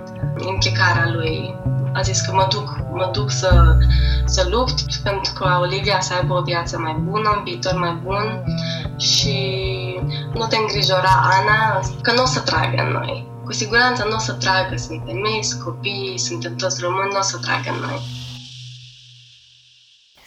implicarea 0.49 1.11
lui. 1.13 1.55
A 1.93 2.01
zis 2.01 2.21
că 2.21 2.33
mă 2.35 2.47
duc, 2.51 2.79
mă 2.93 3.11
duc 3.13 3.31
să, 3.31 3.77
să 4.25 4.49
lupt 4.51 5.03
pentru 5.03 5.33
că 5.33 5.59
Olivia 5.61 6.01
să 6.01 6.15
aibă 6.15 6.35
o 6.35 6.43
viață 6.43 6.79
mai 6.79 6.97
bună, 7.01 7.35
un 7.37 7.43
viitor 7.45 7.75
mai 7.75 8.01
bun 8.05 8.45
și 8.99 9.37
nu 10.35 10.47
te 10.47 10.57
îngrijora, 10.57 11.23
Ana, 11.41 11.81
că 12.03 12.13
nu 12.13 12.23
o 12.23 12.27
să 12.27 12.41
tragă 12.41 12.83
în 12.83 12.93
noi 12.93 13.33
cu 13.45 13.53
siguranță 13.53 14.07
nu 14.09 14.15
o 14.15 14.19
să 14.19 14.33
tragă, 14.33 14.77
suntem 14.77 15.17
mei, 15.17 15.41
copii, 15.65 16.19
suntem 16.19 16.55
toți 16.55 16.81
români, 16.81 17.11
nu 17.13 17.19
o 17.19 17.23
să 17.23 17.39
tragă 17.39 17.71
în 17.75 17.81
noi. 17.89 18.01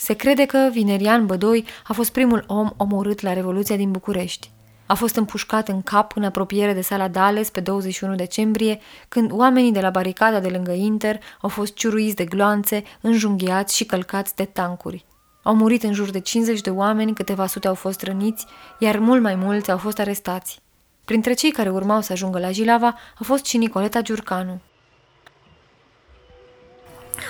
Se 0.07 0.13
crede 0.13 0.45
că 0.45 0.69
Vinerian 0.71 1.25
Bădoi 1.25 1.65
a 1.87 1.93
fost 1.93 2.11
primul 2.11 2.43
om 2.47 2.69
omorât 2.77 3.21
la 3.21 3.33
Revoluția 3.33 3.75
din 3.75 3.91
București. 3.91 4.51
A 4.85 4.93
fost 4.93 5.15
împușcat 5.15 5.67
în 5.67 5.81
cap 5.81 6.11
în 6.15 6.23
apropiere 6.23 6.73
de 6.73 6.81
sala 6.81 7.07
Dales 7.07 7.49
pe 7.49 7.59
21 7.59 8.15
decembrie, 8.15 8.79
când 9.07 9.31
oamenii 9.31 9.71
de 9.71 9.79
la 9.79 9.89
baricada 9.89 10.39
de 10.39 10.47
lângă 10.47 10.71
Inter 10.71 11.19
au 11.41 11.49
fost 11.49 11.73
ciuruiți 11.73 12.15
de 12.15 12.25
gloanțe, 12.25 12.83
înjunghiați 13.01 13.75
și 13.75 13.85
călcați 13.85 14.35
de 14.35 14.45
tancuri. 14.45 15.05
Au 15.43 15.55
murit 15.55 15.83
în 15.83 15.93
jur 15.93 16.09
de 16.09 16.19
50 16.19 16.61
de 16.61 16.69
oameni, 16.69 17.13
câteva 17.13 17.47
sute 17.47 17.67
au 17.67 17.75
fost 17.75 18.01
răniți, 18.01 18.45
iar 18.79 18.99
mult 18.99 19.21
mai 19.21 19.35
mulți 19.35 19.71
au 19.71 19.77
fost 19.77 19.99
arestați. 19.99 20.59
Printre 21.05 21.33
cei 21.33 21.51
care 21.51 21.69
urmau 21.69 22.01
să 22.01 22.11
ajungă 22.11 22.39
la 22.39 22.51
Jilava 22.51 22.95
a 23.19 23.23
fost 23.23 23.45
și 23.45 23.57
Nicoleta 23.57 24.01
Giurcanu. 24.01 24.61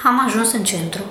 Am 0.04 0.26
ajuns 0.26 0.52
în 0.52 0.64
centru. 0.64 1.02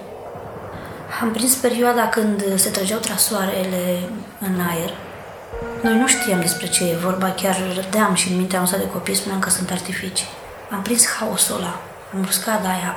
Am 1.21 1.31
prins 1.31 1.55
perioada 1.55 2.09
când 2.09 2.43
se 2.55 2.71
trăgeau 2.71 2.99
trasoarele 2.99 4.09
în 4.41 4.61
aer. 4.71 4.91
Noi 5.83 5.99
nu 5.99 6.07
știam 6.07 6.41
despre 6.41 6.67
ce 6.67 6.85
e 6.85 6.97
vorba, 6.97 7.31
chiar 7.31 7.57
râdeam 7.75 8.15
și 8.15 8.31
în 8.31 8.37
mintea 8.37 8.59
noastră 8.59 8.79
de 8.79 8.89
copii 8.89 9.15
spuneam 9.15 9.41
că 9.41 9.51
sunt 9.51 9.71
artificii. 9.71 10.27
Am 10.71 10.83
prins 10.83 11.07
haosul 11.07 11.57
ăla, 11.57 11.81
muscada 12.11 12.69
aia, 12.69 12.97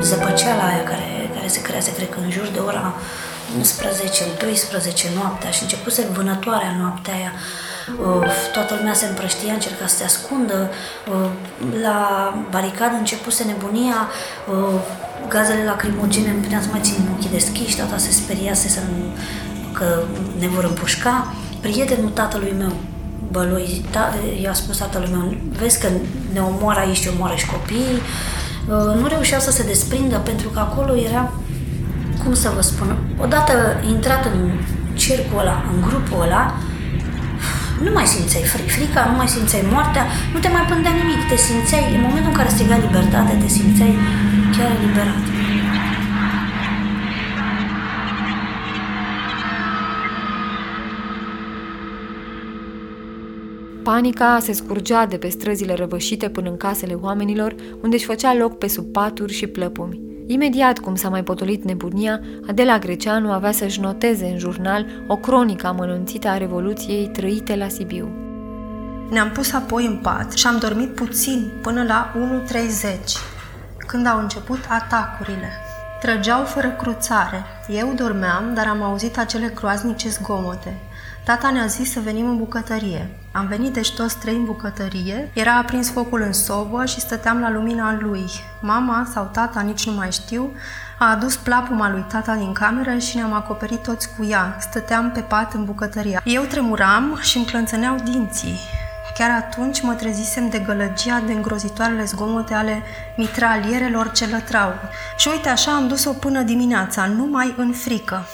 zăpăceala 0.00 0.66
aia 0.66 0.84
care, 0.84 1.30
care 1.34 1.46
se 1.46 1.62
crease, 1.62 1.94
cred 1.94 2.10
că 2.10 2.18
în 2.22 2.30
jur 2.30 2.46
de 2.46 2.58
ora 2.58 2.94
11, 3.56 4.24
12 4.38 5.08
noaptea 5.14 5.50
și 5.50 5.62
începuse 5.62 6.08
vânătoarea 6.12 6.76
noaptea 6.80 7.14
aia 7.14 7.32
toată 8.52 8.74
lumea 8.78 8.94
se 8.94 9.06
împrăștia, 9.06 9.52
încerca 9.52 9.86
să 9.86 9.96
se 9.96 10.04
ascundă, 10.04 10.70
la 11.82 11.98
baricadă 12.50 12.94
începuse 12.98 13.44
nebunia, 13.44 14.08
gazele 15.28 15.64
lacrimogene 15.64 16.32
nu 16.32 16.40
puteam 16.40 16.62
să 16.62 16.68
mai 16.70 16.80
țin 16.82 16.94
ochii 17.16 17.30
deschiși, 17.30 17.76
tata 17.76 17.96
se 17.96 18.10
speriase 18.10 18.68
să 18.68 18.80
nu, 18.88 19.16
că 19.72 20.02
ne 20.38 20.46
vor 20.46 20.64
împușca. 20.64 21.34
Prietenul 21.60 22.10
tatălui 22.10 22.54
meu, 22.58 22.72
Băloi, 23.30 23.84
ta, 23.90 24.14
i-a 24.42 24.52
spus 24.52 24.78
tatălui 24.78 25.08
meu, 25.10 25.36
vezi 25.58 25.80
că 25.80 25.88
ne 26.32 26.40
omoară 26.40 26.80
aici 26.80 26.96
și 26.96 27.10
omoară 27.14 27.34
și 27.34 27.46
copiii. 27.46 28.00
Nu 29.00 29.06
reușeau 29.06 29.40
să 29.40 29.50
se 29.50 29.62
desprindă 29.62 30.16
pentru 30.16 30.48
că 30.48 30.58
acolo 30.58 30.96
era, 30.96 31.32
cum 32.24 32.34
să 32.34 32.50
vă 32.54 32.60
spun, 32.62 32.96
odată 33.22 33.52
intrat 33.88 34.24
în 34.24 34.50
cercul 34.94 35.38
ăla, 35.38 35.64
în 35.74 35.88
grupul 35.88 36.22
ăla, 36.22 36.54
nu 37.82 37.90
mai 37.92 38.06
simțeai 38.06 38.44
fri- 38.52 38.70
frica, 38.76 39.02
nu 39.10 39.16
mai 39.16 39.28
simțeai 39.28 39.64
moartea, 39.72 40.04
nu 40.32 40.38
te 40.40 40.48
mai 40.48 40.64
pândea 40.70 40.92
nimic, 41.00 41.20
te 41.28 41.36
simțeai, 41.36 41.94
în 41.94 42.00
momentul 42.00 42.30
în 42.30 42.36
care 42.36 42.48
striga 42.48 42.76
libertate, 42.76 43.32
te 43.42 43.48
simțeai 43.48 43.94
chiar 44.56 44.70
eliberat. 44.78 45.22
Panica 53.82 54.38
se 54.40 54.52
scurgea 54.52 55.06
de 55.06 55.16
pe 55.16 55.28
străzile 55.28 55.74
răvășite 55.74 56.28
până 56.28 56.50
în 56.50 56.56
casele 56.56 56.94
oamenilor, 56.94 57.54
unde 57.82 57.96
își 57.96 58.04
făcea 58.04 58.34
loc 58.34 58.58
pe 58.58 58.68
sub 58.68 58.84
paturi 58.92 59.32
și 59.32 59.46
plăpumi. 59.46 60.13
Imediat 60.26 60.78
cum 60.78 60.94
s-a 60.94 61.08
mai 61.08 61.22
potolit 61.22 61.64
nebunia, 61.64 62.20
Adela 62.48 62.78
Greceanu 62.78 63.32
avea 63.32 63.52
să-și 63.52 63.80
noteze 63.80 64.26
în 64.26 64.38
jurnal 64.38 64.86
o 65.08 65.16
cronică 65.16 65.66
amănunțită 65.66 66.28
a 66.28 66.36
Revoluției 66.36 67.08
trăite 67.08 67.56
la 67.56 67.68
Sibiu. 67.68 68.08
Ne-am 69.10 69.30
pus 69.30 69.52
apoi 69.52 69.86
în 69.86 69.96
pat 69.96 70.32
și 70.32 70.46
am 70.46 70.58
dormit 70.58 70.94
puțin 70.94 71.50
până 71.62 71.82
la 71.82 72.12
1.30, 72.48 72.98
când 73.86 74.06
au 74.06 74.18
început 74.18 74.58
atacurile. 74.68 75.48
Trăgeau 76.00 76.44
fără 76.44 76.70
cruțare. 76.70 77.44
Eu 77.68 77.92
dormeam, 77.96 78.54
dar 78.54 78.66
am 78.66 78.82
auzit 78.82 79.18
acele 79.18 79.52
groaznice 79.54 80.08
zgomote. 80.08 80.76
Tata 81.24 81.50
ne-a 81.50 81.66
zis 81.66 81.90
să 81.90 82.00
venim 82.00 82.28
în 82.28 82.38
bucătărie. 82.38 83.23
Am 83.36 83.46
venit 83.46 83.72
deci 83.72 83.94
toți 83.94 84.18
trei 84.18 84.34
în 84.34 84.44
bucătărie, 84.44 85.30
era 85.32 85.56
aprins 85.56 85.90
focul 85.90 86.20
în 86.20 86.32
sobă 86.32 86.84
și 86.84 87.00
stăteam 87.00 87.40
la 87.40 87.50
lumina 87.50 87.96
lui. 88.00 88.24
Mama 88.60 89.08
sau 89.12 89.30
tata, 89.32 89.60
nici 89.60 89.86
nu 89.86 89.92
mai 89.92 90.12
știu, 90.12 90.52
a 90.98 91.10
adus 91.10 91.36
plapuma 91.36 91.90
lui 91.90 92.04
tata 92.08 92.34
din 92.34 92.52
cameră 92.52 92.98
și 92.98 93.16
ne-am 93.16 93.32
acoperit 93.32 93.82
toți 93.82 94.08
cu 94.16 94.24
ea. 94.24 94.56
Stăteam 94.60 95.10
pe 95.10 95.20
pat 95.20 95.52
în 95.54 95.64
bucătăria. 95.64 96.20
Eu 96.24 96.42
tremuram 96.42 97.18
și 97.20 97.36
îmi 97.36 97.46
clănțăneau 97.46 97.96
dinții. 98.04 98.58
Chiar 99.18 99.30
atunci 99.30 99.82
mă 99.82 99.92
trezisem 99.92 100.48
de 100.48 100.58
gălăgia 100.58 101.22
de 101.26 101.32
îngrozitoarele 101.32 102.04
zgomote 102.04 102.54
ale 102.54 102.82
mitralierelor 103.16 104.10
ce 104.10 104.26
lătrau. 104.26 104.72
Și 105.16 105.28
uite 105.28 105.48
așa 105.48 105.74
am 105.74 105.88
dus-o 105.88 106.12
până 106.12 106.42
dimineața, 106.42 107.06
numai 107.06 107.54
în 107.56 107.72
frică. 107.72 108.26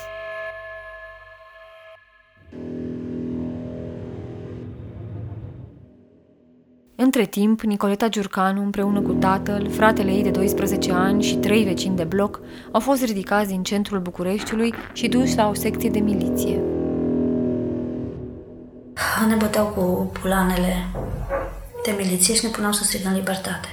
Între 7.03 7.25
timp, 7.25 7.61
Nicoleta 7.61 8.09
Giurcanu, 8.09 8.63
împreună 8.63 9.01
cu 9.01 9.13
tatăl, 9.13 9.71
fratele 9.71 10.11
ei 10.11 10.23
de 10.23 10.31
12 10.31 10.93
ani 10.93 11.23
și 11.23 11.37
trei 11.37 11.65
vecini 11.65 11.97
de 11.97 12.05
bloc, 12.05 12.41
au 12.73 12.81
fost 12.81 13.05
ridicați 13.05 13.49
din 13.49 13.63
centrul 13.63 14.01
Bucureștiului 14.01 14.75
și 14.93 15.09
duși 15.09 15.37
la 15.37 15.49
o 15.49 15.55
secție 15.55 15.91
de 15.91 15.99
miliție. 15.99 16.61
Ne 19.29 19.35
băteau 19.35 19.67
cu 19.67 20.11
pulanele 20.21 20.87
de 21.85 21.95
miliție 21.99 22.35
și 22.35 22.45
ne 22.45 22.51
puneau 22.51 22.73
să 22.73 22.85
strigăm 22.85 23.13
libertate. 23.13 23.69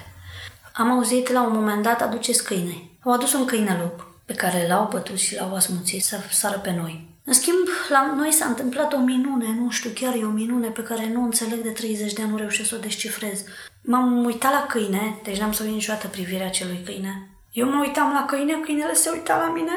Am 0.74 0.91
auzit 0.91 1.31
la 1.31 1.46
un 1.46 1.51
moment 1.53 1.84
dat, 1.84 2.01
aduceți 2.01 2.43
câine. 2.43 2.89
Au 3.03 3.13
adus 3.13 3.34
un 3.34 3.46
câine 3.46 3.77
lup 3.81 4.07
pe 4.25 4.34
care 4.34 4.65
l-au 4.67 4.88
bătut 4.91 5.17
și 5.17 5.36
l-au 5.36 5.55
asmuțit 5.55 6.03
să 6.03 6.17
sară 6.31 6.57
pe 6.57 6.75
noi. 6.81 7.16
În 7.29 7.34
schimb, 7.34 7.67
la 7.89 8.13
noi 8.17 8.31
s-a 8.31 8.46
întâmplat 8.46 8.93
o 8.93 8.98
minune, 8.98 9.46
nu 9.60 9.69
știu, 9.69 9.89
chiar 9.93 10.13
e 10.13 10.25
o 10.25 10.29
minune 10.29 10.67
pe 10.67 10.81
care 10.84 11.10
nu 11.13 11.24
înțeleg 11.24 11.60
de 11.60 11.69
30 11.69 12.13
de 12.13 12.22
ani, 12.22 12.31
nu 12.31 12.38
reușesc 12.38 12.69
să 12.69 12.75
o 12.75 12.79
descifrez. 12.79 13.43
M-am 13.81 14.25
uitat 14.25 14.51
la 14.51 14.65
câine, 14.67 15.19
deci 15.24 15.39
n-am 15.39 15.51
să 15.51 15.63
uit 15.63 15.74
niciodată 15.74 16.07
privirea 16.07 16.46
acelui 16.46 16.81
câine. 16.86 17.29
Eu 17.51 17.69
mă 17.69 17.79
uitam 17.79 18.12
la 18.13 18.25
câine, 18.25 18.53
câinele 18.53 18.93
se 18.93 19.10
uita 19.13 19.38
la 19.38 19.53
mine. 19.53 19.75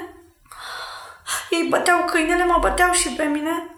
Ei 1.51 1.67
băteau 1.71 2.05
câinele, 2.05 2.45
mă 2.45 2.57
băteau 2.61 2.93
și 2.93 3.09
pe 3.09 3.25
mine. 3.25 3.71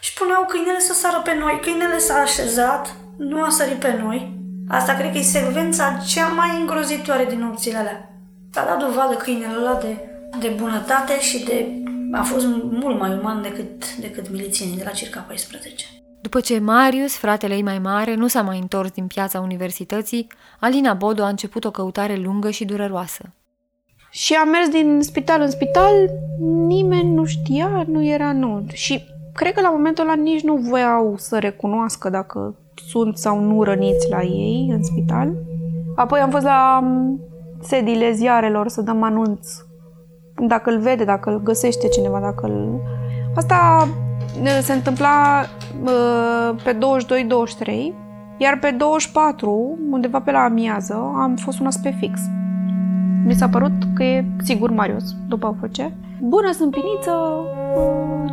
Și 0.00 0.12
puneau 0.12 0.44
câinele 0.44 0.78
să 0.78 0.92
sară 0.92 1.20
pe 1.24 1.34
noi. 1.34 1.58
Câinele 1.62 1.98
s-a 1.98 2.14
așezat, 2.14 2.96
nu 3.16 3.42
a 3.42 3.48
sărit 3.48 3.78
pe 3.78 3.98
noi. 4.02 4.40
Asta 4.68 4.94
cred 4.94 5.12
că 5.12 5.18
e 5.18 5.22
secvența 5.22 5.98
cea 6.06 6.26
mai 6.26 6.60
îngrozitoare 6.60 7.24
din 7.24 7.38
nopțile 7.38 7.76
alea. 7.78 8.10
A 8.54 8.64
dat 8.64 8.78
dovadă 8.78 9.14
câinele 9.14 9.56
ăla 9.58 9.74
de, 9.74 9.96
de 10.38 10.48
bunătate 10.48 11.20
și 11.20 11.44
de... 11.44 11.81
A 12.12 12.22
fost 12.22 12.46
mult 12.70 12.98
mai 12.98 13.18
uman 13.18 13.42
decât, 13.42 13.96
decât 13.96 14.30
milițienii 14.30 14.76
de 14.76 14.82
la 14.84 14.90
Circa 14.90 15.20
14. 15.20 15.84
După 16.20 16.40
ce 16.40 16.58
Marius, 16.58 17.16
fratele 17.16 17.54
ei 17.54 17.62
mai 17.62 17.78
mare, 17.78 18.14
nu 18.14 18.26
s-a 18.26 18.42
mai 18.42 18.58
întors 18.58 18.90
din 18.90 19.06
piața 19.06 19.40
universității, 19.40 20.26
Alina 20.60 20.94
Bodo 20.94 21.22
a 21.22 21.28
început 21.28 21.64
o 21.64 21.70
căutare 21.70 22.16
lungă 22.16 22.50
și 22.50 22.64
dureroasă. 22.64 23.34
Și 24.10 24.34
am 24.34 24.48
mers 24.48 24.68
din 24.68 24.98
spital 25.00 25.40
în 25.40 25.50
spital, 25.50 26.10
nimeni 26.66 27.14
nu 27.14 27.24
știa, 27.24 27.84
nu 27.86 28.04
era 28.04 28.32
nu. 28.32 28.64
Și 28.72 29.04
cred 29.34 29.52
că 29.52 29.60
la 29.60 29.70
momentul 29.70 30.04
ăla 30.04 30.14
nici 30.14 30.42
nu 30.42 30.56
voiau 30.56 31.14
să 31.16 31.38
recunoască 31.38 32.10
dacă 32.10 32.56
sunt 32.88 33.16
sau 33.16 33.40
nu 33.40 33.62
răniți 33.62 34.08
la 34.10 34.22
ei 34.22 34.68
în 34.70 34.82
spital. 34.82 35.32
Apoi 35.96 36.20
am 36.20 36.30
fost 36.30 36.44
la 36.44 36.80
mm, 36.82 37.20
sediile 37.60 38.12
ziarelor 38.12 38.68
să 38.68 38.80
dăm 38.80 39.02
anunț 39.02 39.48
dacă 40.34 40.70
îl 40.70 40.78
vede, 40.78 41.04
dacă 41.04 41.30
îl 41.30 41.42
găsește 41.42 41.88
cineva, 41.88 42.20
dacă 42.20 42.46
îl... 42.46 42.80
Asta 43.36 43.88
se 44.60 44.72
întâmpla 44.72 45.44
pe 46.64 46.76
22-23, 46.76 46.78
iar 48.38 48.58
pe 48.58 48.70
24, 48.70 49.78
undeva 49.90 50.20
pe 50.20 50.30
la 50.30 50.38
amiază, 50.38 50.94
am 50.94 51.36
fost 51.36 51.60
un 51.60 51.68
pe 51.82 51.94
fix. 51.98 52.20
Mi 53.24 53.34
s-a 53.34 53.48
părut 53.48 53.72
că 53.94 54.02
e 54.02 54.24
sigur 54.42 54.70
Marius, 54.70 55.14
după 55.28 55.46
o 55.46 55.54
făce. 55.60 55.94
Bună, 56.20 56.52
sunt 56.52 56.70
piniță, 56.70 57.12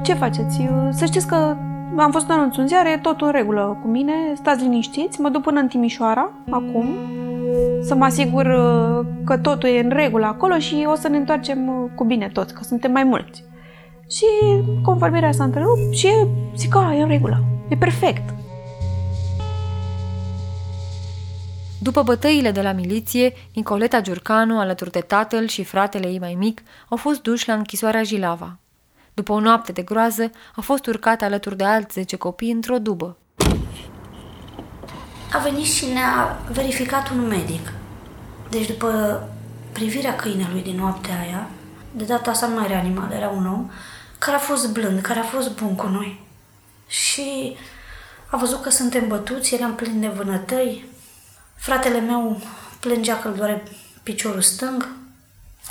ce 0.03 0.13
faceți? 0.13 0.68
Să 0.89 1.06
știți 1.06 1.27
că 1.27 1.56
am 1.98 2.12
fost 2.12 2.29
anunț 2.29 2.58
în 2.58 2.68
ziare, 2.68 2.91
e 2.91 2.98
tot 2.98 3.22
în 3.22 3.32
regulă 3.32 3.77
cu 3.82 3.88
mine, 3.88 4.13
stați 4.34 4.63
liniștiți, 4.63 5.22
mă 5.22 5.29
duc 5.29 5.41
până 5.41 5.60
în 5.60 5.68
Timișoara, 5.68 6.32
acum, 6.50 6.86
să 7.82 7.96
mă 7.96 8.06
asigur 8.06 8.46
că 9.25 9.38
totul 9.38 9.70
e 9.70 9.79
în 9.79 9.89
regulă 9.89 10.25
acolo 10.25 10.58
și 10.58 10.86
o 10.91 10.96
să 10.96 11.08
ne 11.08 11.18
întoarcem 11.18 11.91
cu 11.96 12.03
bine 12.03 12.29
toți, 12.34 12.53
că 12.53 12.63
suntem 12.63 12.91
mai 12.91 13.03
mulți. 13.03 13.44
Și 14.10 14.25
conformirea 14.84 15.32
s-a 15.32 15.44
întrerupt 15.44 15.94
și 15.94 16.08
zic 16.56 16.70
că 16.70 16.79
e 16.98 17.01
în 17.01 17.08
regulă, 17.08 17.44
e 17.68 17.75
perfect. 17.75 18.34
După 21.82 22.03
bătăile 22.03 22.51
de 22.51 22.62
la 22.62 22.72
miliție, 22.72 23.34
Nicoleta 23.53 24.01
Giurcanu, 24.01 24.60
alături 24.60 24.91
de 24.91 25.00
tatăl 25.00 25.48
și 25.48 25.63
fratele 25.63 26.08
ei 26.08 26.20
mai 26.20 26.36
mic, 26.39 26.62
au 26.89 26.98
fost 26.98 27.22
duși 27.22 27.48
la 27.48 27.53
închisoarea 27.53 28.03
Jilava. 28.03 28.60
După 29.13 29.34
o 29.34 29.39
noapte 29.39 29.72
de 29.72 29.82
groază, 29.82 30.32
a 30.56 30.62
fost 30.62 30.86
urcat 30.86 31.22
alături 31.22 31.58
de 31.58 31.63
alți 31.63 31.94
10 31.94 32.15
copii 32.15 32.51
într-o 32.51 32.77
dubă. 32.77 33.18
A 35.31 35.38
venit 35.38 35.65
și 35.65 35.86
ne-a 35.86 36.39
verificat 36.51 37.09
un 37.09 37.27
medic. 37.27 37.71
Deci 38.50 38.67
după 38.67 39.29
privirea 39.71 40.15
câinelui 40.15 40.62
din 40.62 40.75
noaptea 40.75 41.19
aia, 41.19 41.50
de 41.91 42.03
data 42.03 42.31
asta 42.31 42.48
nu 42.48 42.55
mai 42.55 42.65
era 42.65 42.79
animal, 42.79 43.12
era 43.12 43.27
un 43.27 43.48
om, 43.48 43.69
care 44.17 44.36
a 44.36 44.39
fost 44.39 44.71
blând, 44.71 45.01
care 45.01 45.19
a 45.19 45.24
fost 45.24 45.55
bun 45.55 45.75
cu 45.75 45.88
noi. 45.88 46.25
Și 46.88 47.55
a 48.29 48.38
văzut 48.38 48.62
că 48.62 48.69
suntem 48.69 49.07
bătuți, 49.07 49.53
eram 49.53 49.75
plini 49.75 50.01
de 50.01 50.07
vânătăi. 50.07 50.86
Fratele 51.55 52.00
meu 52.00 52.41
plângea 52.79 53.19
că 53.19 53.27
îl 53.27 53.36
doare 53.36 53.63
piciorul 54.03 54.41
stâng, 54.41 54.89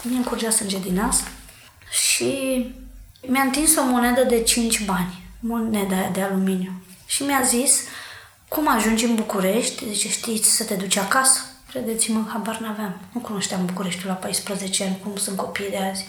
mi 0.02 0.16
încurgea 0.16 0.50
sânge 0.50 0.78
din 0.78 0.94
nas 0.94 1.22
și 1.90 2.64
mi-a 3.26 3.42
întins 3.42 3.76
o 3.76 3.84
monedă 3.84 4.22
de 4.22 4.42
5 4.42 4.84
bani, 4.84 5.22
moneda 5.40 5.96
aia 5.96 6.10
de 6.10 6.22
aluminiu. 6.22 6.72
Și 7.06 7.22
mi-a 7.22 7.42
zis, 7.42 7.80
cum 8.48 8.68
ajungi 8.68 9.04
în 9.04 9.14
București? 9.14 9.92
Zice, 9.92 10.08
știți 10.08 10.56
să 10.56 10.64
te 10.64 10.74
duci 10.74 10.96
acasă? 10.96 11.40
Credeți-mă, 11.70 12.24
habar 12.32 12.58
n-aveam. 12.58 13.00
Nu 13.12 13.20
cunoșteam 13.20 13.64
Bucureștiul 13.64 14.08
la 14.08 14.14
14 14.14 14.84
ani, 14.84 14.98
cum 15.02 15.16
sunt 15.16 15.36
copiii 15.36 15.70
de 15.70 15.78
azi. 15.90 16.06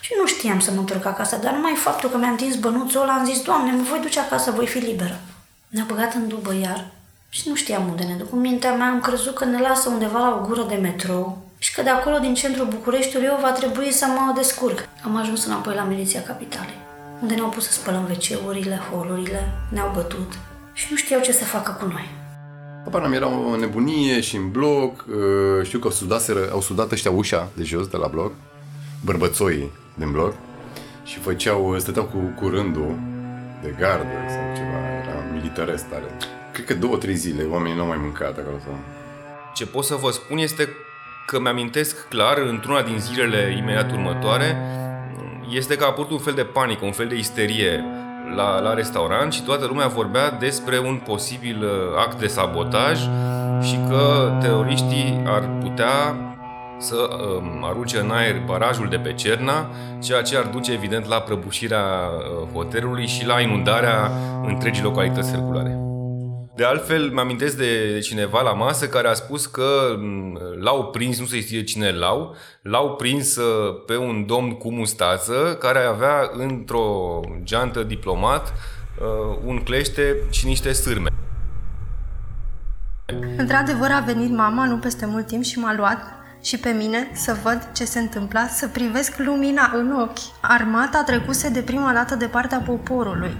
Și 0.00 0.12
nu 0.20 0.26
știam 0.26 0.60
să 0.60 0.70
mă 0.70 0.78
întorc 0.78 1.04
acasă, 1.04 1.36
dar 1.36 1.52
numai 1.52 1.74
faptul 1.74 2.10
că 2.10 2.16
mi-am 2.16 2.30
întins 2.30 2.54
bănuțul 2.54 3.02
ăla, 3.02 3.12
am 3.12 3.24
zis, 3.24 3.42
Doamne, 3.42 3.72
mă 3.72 3.82
voi 3.82 3.98
duce 4.00 4.20
acasă, 4.20 4.50
voi 4.50 4.66
fi 4.66 4.78
liberă. 4.78 5.20
Ne-a 5.68 5.84
băgat 5.88 6.14
în 6.14 6.28
dubă 6.28 6.54
iar 6.54 6.86
și 7.28 7.48
nu 7.48 7.54
știam 7.54 7.88
unde 7.88 8.02
ne 8.02 8.14
duc. 8.14 8.32
În 8.32 8.40
mintea 8.40 8.72
mea 8.72 8.86
am 8.86 9.00
crezut 9.00 9.34
că 9.34 9.44
ne 9.44 9.60
lasă 9.60 9.88
undeva 9.88 10.18
la 10.18 10.38
o 10.40 10.46
gură 10.46 10.66
de 10.68 10.74
metrou 10.74 11.38
și 11.58 11.74
că 11.74 11.82
de 11.82 11.90
acolo, 11.90 12.18
din 12.18 12.34
centrul 12.34 12.66
Bucureștiului, 12.66 13.28
eu 13.28 13.38
va 13.40 13.50
trebui 13.50 13.92
să 13.92 14.06
mă 14.06 14.32
descurc. 14.34 14.88
Am 15.04 15.16
ajuns 15.16 15.44
înapoi 15.44 15.74
la 15.74 15.82
miliția 15.82 16.22
capitalei, 16.22 16.78
unde 17.22 17.34
ne-au 17.34 17.48
pus 17.48 17.64
să 17.66 17.72
spălăm 17.72 18.08
wc 18.10 18.50
holurile, 18.90 19.48
ne-au 19.70 19.90
bătut 19.94 20.32
și 20.78 20.86
nu 20.90 20.96
știau 20.96 21.20
ce 21.20 21.32
să 21.32 21.44
facă 21.44 21.76
cu 21.80 21.86
noi. 21.86 22.08
Apar 22.86 23.12
era 23.12 23.26
o 23.26 23.56
nebunie 23.56 24.20
și 24.20 24.36
în 24.36 24.50
bloc, 24.50 25.04
uh, 25.08 25.64
știu 25.64 25.78
că 25.78 25.86
au, 25.86 25.92
sudaseră, 25.92 26.48
au 26.52 26.60
sudat 26.60 26.92
ăștia 26.92 27.10
ușa 27.10 27.48
de 27.54 27.62
jos, 27.62 27.86
de 27.86 27.96
la 27.96 28.06
bloc, 28.06 28.32
bărbățoii 29.04 29.70
din 29.94 30.10
bloc 30.10 30.34
și 31.04 31.18
făceau, 31.18 31.78
stăteau 31.78 32.04
cu, 32.04 32.18
cu 32.40 32.48
rândul 32.48 32.98
de 33.62 33.74
gardă 33.78 34.16
sau 34.28 34.54
ceva, 34.56 34.78
era 35.02 35.32
militaresc 35.32 35.88
tare. 35.88 36.16
Cred 36.52 36.66
că 36.66 36.74
două, 36.74 36.96
trei 36.96 37.14
zile 37.14 37.44
oamenii 37.44 37.76
nu 37.76 37.82
au 37.82 37.88
mai 37.88 37.98
mâncat 38.00 38.38
acolo. 38.38 38.58
Sau... 38.64 38.78
Ce 39.54 39.66
pot 39.66 39.84
să 39.84 39.94
vă 39.94 40.10
spun 40.10 40.38
este 40.38 40.68
că 41.26 41.40
mi-amintesc 41.40 42.08
clar, 42.08 42.38
într-una 42.38 42.82
din 42.82 42.98
zilele 42.98 43.56
imediat 43.58 43.92
următoare, 43.92 44.56
este 45.50 45.76
că 45.76 45.84
a 45.84 45.86
apărut 45.86 46.10
un 46.10 46.18
fel 46.18 46.34
de 46.34 46.44
panică, 46.44 46.84
un 46.84 46.92
fel 46.92 47.06
de 47.06 47.14
isterie 47.14 47.84
la, 48.36 48.60
la 48.60 48.74
restaurant 48.74 49.32
și 49.32 49.42
toată 49.42 49.66
lumea 49.66 49.86
vorbea 49.86 50.30
despre 50.30 50.78
un 50.78 51.00
posibil 51.06 51.62
uh, 51.62 51.70
act 51.96 52.18
de 52.18 52.26
sabotaj 52.26 52.98
și 53.62 53.78
că 53.88 54.32
teroriștii 54.40 55.22
ar 55.26 55.48
putea 55.60 56.16
să 56.78 56.96
um, 56.96 57.64
arunce 57.64 57.98
în 57.98 58.10
aer 58.10 58.42
barajul 58.46 58.88
de 58.88 58.96
pe 58.96 59.12
Cerna, 59.12 59.66
ceea 59.98 60.22
ce 60.22 60.36
ar 60.36 60.44
duce 60.44 60.72
evident 60.72 61.06
la 61.06 61.20
prăbușirea 61.20 61.84
uh, 61.84 62.48
hotelului 62.52 63.06
și 63.06 63.26
la 63.26 63.40
inundarea 63.40 64.10
întregii 64.46 64.82
localități 64.82 65.30
circulare. 65.30 65.77
De 66.58 66.64
altfel, 66.64 67.10
mă 67.10 67.20
amintesc 67.20 67.56
de 67.56 67.98
cineva 68.02 68.40
la 68.40 68.52
masă 68.52 68.88
care 68.88 69.08
a 69.08 69.12
spus 69.14 69.46
că 69.46 69.96
mm, 69.98 70.38
l-au 70.60 70.84
prins, 70.84 71.18
nu 71.18 71.26
se 71.26 71.40
știe 71.40 71.64
cine 71.64 71.90
l-au, 71.90 72.36
l-au 72.62 72.94
prins 72.94 73.36
uh, 73.36 73.82
pe 73.86 73.96
un 73.96 74.26
domn 74.26 74.52
cu 74.52 74.72
mustață 74.72 75.56
care 75.60 75.78
avea 75.78 76.30
într-o 76.32 77.20
geantă 77.42 77.82
diplomat 77.82 78.52
uh, 78.52 79.38
un 79.44 79.58
clește 79.58 80.16
și 80.30 80.46
niște 80.46 80.72
sârme. 80.72 81.08
Într-adevăr 83.36 83.90
a 83.90 84.00
venit 84.06 84.30
mama 84.30 84.66
nu 84.66 84.78
peste 84.78 85.06
mult 85.06 85.26
timp 85.26 85.42
și 85.42 85.58
m-a 85.58 85.74
luat 85.74 86.02
și 86.42 86.58
pe 86.58 86.70
mine 86.70 87.10
să 87.14 87.36
văd 87.42 87.68
ce 87.74 87.84
se 87.84 87.98
întâmpla, 87.98 88.46
să 88.46 88.68
privesc 88.68 89.18
lumina 89.18 89.70
în 89.74 89.92
ochi. 90.00 90.40
Armata 90.40 91.02
trecuse 91.06 91.48
de 91.48 91.60
prima 91.60 91.92
dată 91.92 92.14
de 92.14 92.26
partea 92.26 92.62
poporului. 92.66 93.36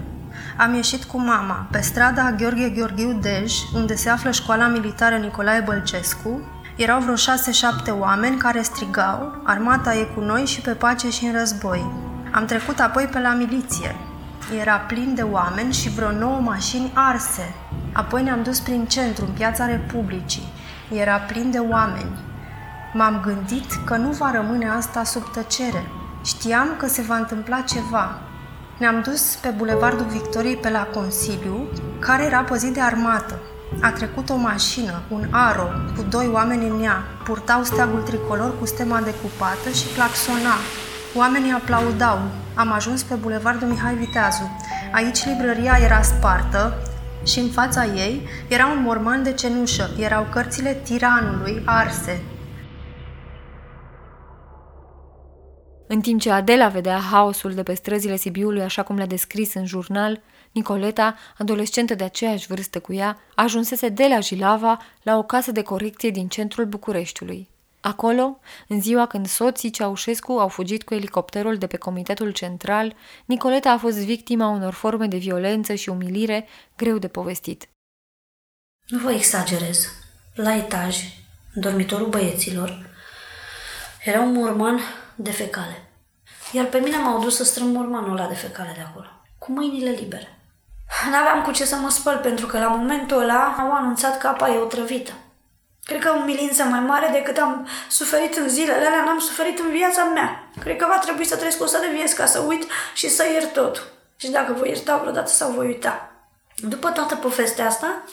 Am 0.59 0.73
ieșit 0.73 1.03
cu 1.03 1.19
mama 1.19 1.67
pe 1.71 1.79
strada 1.81 2.31
Gheorghe 2.31 2.69
Gheorghiu 2.69 3.19
Dej, 3.21 3.53
unde 3.73 3.95
se 3.95 4.09
află 4.09 4.31
școala 4.31 4.67
militară 4.67 5.15
Nicolae 5.15 5.59
Bălcescu. 5.65 6.41
Erau 6.75 6.99
vreo 7.01 7.15
șase-șapte 7.15 7.91
oameni 7.91 8.37
care 8.37 8.61
strigau, 8.61 9.41
armata 9.43 9.95
e 9.95 10.03
cu 10.03 10.19
noi 10.19 10.45
și 10.45 10.61
pe 10.61 10.71
pace 10.71 11.09
și 11.09 11.25
în 11.25 11.31
război. 11.37 11.91
Am 12.31 12.45
trecut 12.45 12.79
apoi 12.79 13.03
pe 13.03 13.19
la 13.19 13.33
miliție. 13.33 13.95
Era 14.59 14.75
plin 14.77 15.15
de 15.15 15.21
oameni 15.21 15.73
și 15.73 15.89
vreo 15.89 16.11
nouă 16.11 16.39
mașini 16.39 16.91
arse. 16.93 17.53
Apoi 17.93 18.23
ne-am 18.23 18.43
dus 18.43 18.59
prin 18.59 18.85
centru, 18.85 19.25
în 19.25 19.31
piața 19.31 19.65
Republicii. 19.65 20.53
Era 20.93 21.17
plin 21.17 21.51
de 21.51 21.59
oameni. 21.59 22.19
M-am 22.93 23.21
gândit 23.25 23.71
că 23.85 23.95
nu 23.95 24.09
va 24.09 24.31
rămâne 24.31 24.69
asta 24.69 25.03
sub 25.03 25.31
tăcere. 25.31 25.83
Știam 26.25 26.67
că 26.77 26.87
se 26.87 27.01
va 27.01 27.15
întâmpla 27.15 27.61
ceva, 27.61 28.19
ne-am 28.79 29.01
dus 29.01 29.35
pe 29.35 29.49
Bulevardul 29.57 30.05
Victoriei 30.05 30.55
pe 30.55 30.69
la 30.69 30.83
Consiliu, 30.83 31.67
care 31.99 32.23
era 32.23 32.41
păzit 32.41 32.73
de 32.73 32.81
armată. 32.81 33.39
A 33.81 33.91
trecut 33.91 34.29
o 34.29 34.35
mașină, 34.35 35.01
un 35.09 35.27
aro, 35.31 35.67
cu 35.95 36.01
doi 36.09 36.29
oameni 36.33 36.67
în 36.67 36.83
ea. 36.83 37.03
Purtau 37.23 37.63
steagul 37.63 38.01
tricolor 38.01 38.59
cu 38.59 38.65
stema 38.65 39.01
decupată 39.01 39.69
și 39.69 39.93
claxona. 39.95 40.55
Oamenii 41.15 41.51
aplaudau. 41.51 42.19
Am 42.53 42.71
ajuns 42.71 43.03
pe 43.03 43.15
Bulevardul 43.15 43.67
Mihai 43.67 43.95
Viteazu. 43.95 44.57
Aici 44.91 45.25
librăria 45.25 45.77
era 45.83 46.01
spartă 46.01 46.73
și 47.23 47.39
în 47.39 47.49
fața 47.49 47.85
ei 47.85 48.27
era 48.47 48.65
un 48.65 48.81
morman 48.81 49.23
de 49.23 49.33
cenușă. 49.33 49.89
Erau 49.97 50.27
cărțile 50.29 50.73
tiranului 50.83 51.61
arse. 51.65 52.21
În 55.91 56.01
timp 56.01 56.21
ce 56.21 56.31
Adela 56.31 56.67
vedea 56.67 56.97
haosul 56.97 57.53
de 57.53 57.63
pe 57.63 57.73
străzile 57.73 58.15
Sibiului 58.15 58.61
așa 58.61 58.83
cum 58.83 58.95
le-a 58.95 59.05
descris 59.05 59.53
în 59.53 59.65
jurnal, 59.65 60.21
Nicoleta, 60.51 61.15
adolescentă 61.37 61.95
de 61.95 62.03
aceeași 62.03 62.47
vârstă 62.47 62.79
cu 62.79 62.93
ea, 62.93 63.19
ajunsese 63.35 63.89
de 63.89 64.07
la 64.09 64.19
Jilava 64.19 64.81
la 65.03 65.17
o 65.17 65.23
casă 65.23 65.51
de 65.51 65.61
corecție 65.61 66.09
din 66.09 66.27
centrul 66.27 66.65
Bucureștiului. 66.65 67.49
Acolo, 67.81 68.39
în 68.67 68.81
ziua 68.81 69.05
când 69.05 69.27
soții 69.27 69.69
Ceaușescu 69.69 70.31
au 70.31 70.47
fugit 70.47 70.83
cu 70.83 70.93
elicopterul 70.93 71.57
de 71.57 71.67
pe 71.67 71.77
Comitetul 71.77 72.31
Central, 72.31 72.95
Nicoleta 73.25 73.71
a 73.71 73.77
fost 73.77 73.97
victima 73.97 74.47
unor 74.47 74.73
forme 74.73 75.07
de 75.07 75.17
violență 75.17 75.73
și 75.73 75.89
umilire 75.89 76.47
greu 76.77 76.97
de 76.97 77.07
povestit. 77.07 77.69
Nu 78.87 78.99
vă 78.99 79.11
exagerez. 79.11 79.87
La 80.33 80.55
etaj, 80.55 80.97
în 81.53 81.61
dormitorul 81.61 82.07
băieților, 82.07 82.89
era 84.03 84.19
un 84.19 84.31
morman 84.31 84.79
de 85.21 85.31
fecale. 85.31 85.89
Iar 86.51 86.65
pe 86.65 86.77
mine 86.77 86.97
m-au 86.97 87.19
dus 87.19 87.35
să 87.35 87.43
strâng 87.43 87.75
mormanul 87.75 88.17
ăla 88.17 88.27
de 88.27 88.33
fecale 88.33 88.71
de 88.75 88.85
acolo, 88.89 89.07
cu 89.37 89.51
mâinile 89.51 89.89
libere. 89.89 90.39
N-aveam 91.11 91.43
cu 91.43 91.51
ce 91.51 91.65
să 91.65 91.75
mă 91.75 91.89
spăl, 91.89 92.17
pentru 92.17 92.45
că 92.45 92.59
la 92.59 92.67
momentul 92.67 93.21
ăla 93.21 93.55
au 93.59 93.71
anunțat 93.73 94.17
că 94.17 94.27
apa 94.27 94.49
e 94.49 94.57
otrăvită. 94.57 95.11
Cred 95.83 96.01
că 96.01 96.11
umilință 96.11 96.63
mai 96.63 96.79
mare 96.79 97.09
decât 97.11 97.37
am 97.37 97.67
suferit 97.89 98.35
în 98.35 98.49
zilele 98.49 98.85
alea, 98.85 99.03
n-am 99.03 99.19
suferit 99.19 99.59
în 99.59 99.69
viața 99.71 100.03
mea. 100.03 100.49
Cred 100.59 100.77
că 100.77 100.85
va 100.89 100.99
trebui 100.99 101.25
să 101.25 101.35
trăiesc 101.35 101.61
o 101.61 101.65
să 101.65 101.77
de 101.81 101.95
vieți 101.95 102.15
ca 102.15 102.25
să 102.25 102.39
uit 102.39 102.67
și 102.93 103.09
să 103.09 103.23
iert 103.23 103.53
totul. 103.53 103.83
Și 104.15 104.29
dacă 104.29 104.53
voi 104.53 104.69
ierta 104.69 104.97
vreodată 104.97 105.31
sau 105.31 105.51
voi 105.51 105.67
uita. 105.67 106.11
După 106.55 106.89
toată 106.89 107.15
povestea 107.15 107.65
asta, 107.65 108.03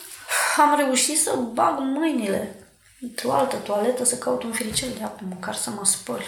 am 0.56 0.76
reușit 0.76 1.20
să 1.20 1.36
bag 1.52 1.78
mâinile 1.78 2.66
într-o 3.00 3.32
altă 3.32 3.56
toaletă 3.56 4.04
să 4.04 4.18
caut 4.18 4.42
un 4.42 4.52
firicel 4.52 4.88
de 4.98 5.04
apă, 5.04 5.20
măcar 5.28 5.54
să 5.54 5.70
mă 5.70 5.84
spăl. 5.84 6.22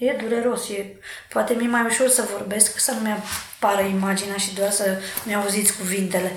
E 0.00 0.16
dureros, 0.20 0.68
e... 0.68 0.96
Poate 1.28 1.54
mi-e 1.54 1.68
mai 1.68 1.84
ușor 1.84 2.08
să 2.08 2.28
vorbesc, 2.32 2.78
să 2.78 2.92
nu 2.92 3.00
mi-apară 3.00 3.86
imaginea 3.86 4.36
și 4.36 4.54
doar 4.54 4.70
să 4.70 4.98
mi-auziți 5.26 5.76
cuvintele. 5.76 6.32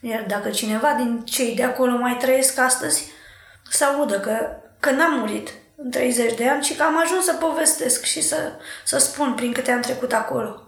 Iar 0.00 0.24
dacă 0.28 0.50
cineva 0.50 0.92
din 0.92 1.20
cei 1.24 1.54
de 1.54 1.62
acolo 1.62 1.96
mai 1.96 2.16
trăiesc 2.16 2.58
astăzi, 2.58 3.10
să 3.70 3.84
audă 3.84 4.20
că, 4.20 4.38
că 4.80 4.90
n-am 4.90 5.18
murit 5.18 5.52
în 5.76 5.90
30 5.90 6.34
de 6.34 6.48
ani 6.48 6.62
și 6.64 6.74
că 6.74 6.82
am 6.82 7.00
ajuns 7.00 7.24
să 7.24 7.32
povestesc 7.32 8.04
și 8.04 8.22
să, 8.22 8.52
să 8.84 8.98
spun 8.98 9.34
prin 9.34 9.52
câte 9.52 9.70
am 9.70 9.80
trecut 9.80 10.12
acolo. 10.12 10.62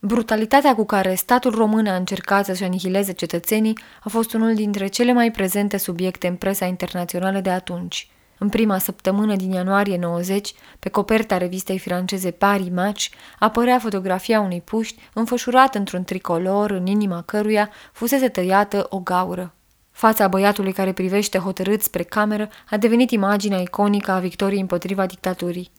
Brutalitatea 0.00 0.74
cu 0.74 0.84
care 0.84 1.14
statul 1.14 1.54
român 1.54 1.86
a 1.86 1.96
încercat 1.96 2.44
să-și 2.44 2.64
anihileze 2.64 3.12
cetățenii 3.12 3.78
a 4.02 4.08
fost 4.08 4.32
unul 4.32 4.54
dintre 4.54 4.86
cele 4.86 5.12
mai 5.12 5.30
prezente 5.30 5.76
subiecte 5.76 6.26
în 6.26 6.36
presa 6.36 6.64
internațională 6.64 7.40
de 7.40 7.50
atunci. 7.50 8.10
În 8.38 8.48
prima 8.48 8.78
săptămână 8.78 9.36
din 9.36 9.50
ianuarie 9.50 9.96
90, 9.96 10.52
pe 10.78 10.88
coperta 10.88 11.36
revistei 11.36 11.78
franceze 11.78 12.30
Paris 12.30 12.68
Match, 12.68 13.06
apărea 13.38 13.78
fotografia 13.78 14.40
unui 14.40 14.60
puști 14.60 15.00
înfășurat 15.12 15.74
într-un 15.74 16.04
tricolor 16.04 16.70
în 16.70 16.86
inima 16.86 17.22
căruia 17.22 17.70
fusese 17.92 18.28
tăiată 18.28 18.86
o 18.88 18.98
gaură. 18.98 19.54
Fața 19.90 20.28
băiatului 20.28 20.72
care 20.72 20.92
privește 20.92 21.38
hotărât 21.38 21.82
spre 21.82 22.02
cameră 22.02 22.48
a 22.70 22.76
devenit 22.76 23.10
imaginea 23.10 23.60
iconică 23.60 24.10
a 24.10 24.18
victoriei 24.18 24.60
împotriva 24.60 25.06
dictaturii. 25.06 25.70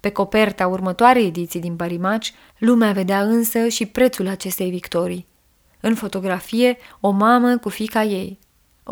Pe 0.00 0.10
coperta 0.10 0.66
următoarei 0.66 1.26
ediții 1.26 1.60
din 1.60 1.76
Parimaci, 1.76 2.34
lumea 2.58 2.92
vedea 2.92 3.20
însă 3.20 3.68
și 3.68 3.86
prețul 3.86 4.28
acestei 4.28 4.70
victorii. 4.70 5.26
În 5.80 5.94
fotografie, 5.94 6.76
o 7.00 7.10
mamă 7.10 7.56
cu 7.56 7.68
fica 7.68 8.02
ei. 8.02 8.38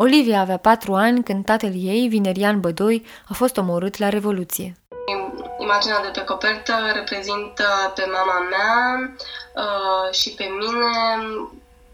Olivia 0.01 0.39
avea 0.39 0.57
patru 0.57 0.93
ani 0.93 1.23
când 1.23 1.45
tatăl 1.45 1.71
ei, 1.75 2.07
Vinerian 2.07 2.59
Bădoi, 2.59 3.05
a 3.29 3.33
fost 3.33 3.57
omorât 3.57 3.97
la 3.97 4.09
Revoluție. 4.09 4.77
Imaginea 5.59 6.01
de 6.01 6.19
pe 6.19 6.23
copertă 6.23 6.73
reprezintă 6.93 7.65
pe 7.95 8.05
mama 8.11 8.39
mea 8.53 8.77
uh, 9.55 10.13
și 10.13 10.29
pe 10.29 10.43
mine 10.43 10.91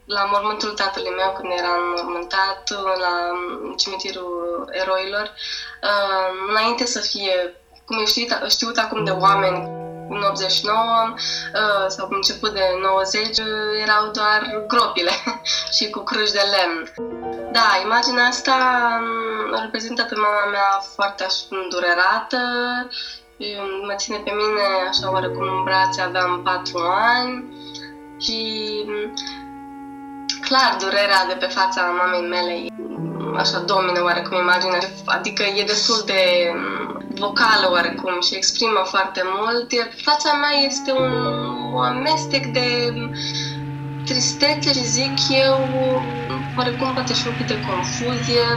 la 0.05 0.23
mormântul 0.31 0.69
tatălui 0.69 1.13
meu 1.15 1.31
când 1.37 1.51
eram 1.57 1.81
mormântat 1.95 2.63
la 2.99 3.13
cimitirul 3.77 4.69
eroilor, 4.71 5.31
uh, 5.83 6.27
înainte 6.49 6.85
să 6.85 6.99
fie, 6.99 7.55
cum 7.85 7.97
e 8.01 8.05
știut, 8.05 8.31
știut 8.49 8.77
acum 8.77 9.03
de 9.03 9.11
oameni, 9.11 9.84
în 10.09 10.21
89 10.31 11.13
uh, 11.13 11.85
sau 11.87 12.05
în 12.09 12.15
început 12.15 12.51
de 12.53 12.65
90 12.81 13.37
erau 13.83 14.11
doar 14.11 14.63
gropile 14.67 15.11
și 15.75 15.89
cu 15.89 15.99
cruci 15.99 16.31
de 16.31 16.43
lemn. 16.53 16.79
Da, 17.51 17.67
imaginea 17.83 18.25
asta 18.25 18.55
um, 19.01 19.61
reprezintă 19.61 20.03
pe 20.03 20.15
mama 20.15 20.45
mea 20.51 20.69
foarte 20.95 21.25
îndurerată, 21.49 22.37
mă 23.87 23.93
ține 23.95 24.17
pe 24.17 24.31
mine 24.31 24.65
așa 24.89 25.11
oarecum 25.11 25.47
în 25.57 25.63
brațe, 25.63 26.01
aveam 26.01 26.41
patru 26.43 26.77
ani 27.15 27.33
și 28.19 28.39
um, 28.87 29.13
clar 30.41 30.75
durerea 30.79 31.25
de 31.27 31.33
pe 31.33 31.45
fața 31.45 31.81
mamei 31.81 32.29
mele 32.29 32.53
așa 33.37 33.59
domină 33.59 34.03
oarecum 34.03 34.37
imaginea, 34.37 34.79
adică 35.05 35.43
e 35.43 35.63
destul 35.63 36.01
de 36.05 36.51
mm, 36.55 36.94
vocală 37.19 37.69
oarecum 37.71 38.21
și 38.21 38.35
exprimă 38.35 38.81
foarte 38.85 39.21
mult. 39.25 39.71
Fața 40.03 40.33
mea 40.33 40.65
este 40.65 40.91
un, 40.91 41.11
un 41.73 41.83
amestec 41.83 42.45
de 42.45 42.93
tristețe 44.05 44.73
și 44.73 44.85
zic 44.85 45.13
eu, 45.29 45.69
oarecum 46.57 46.93
poate 46.93 47.13
și 47.13 47.27
un 47.27 47.33
pic 47.37 47.47
de 47.47 47.59
confuzie. 47.67 48.47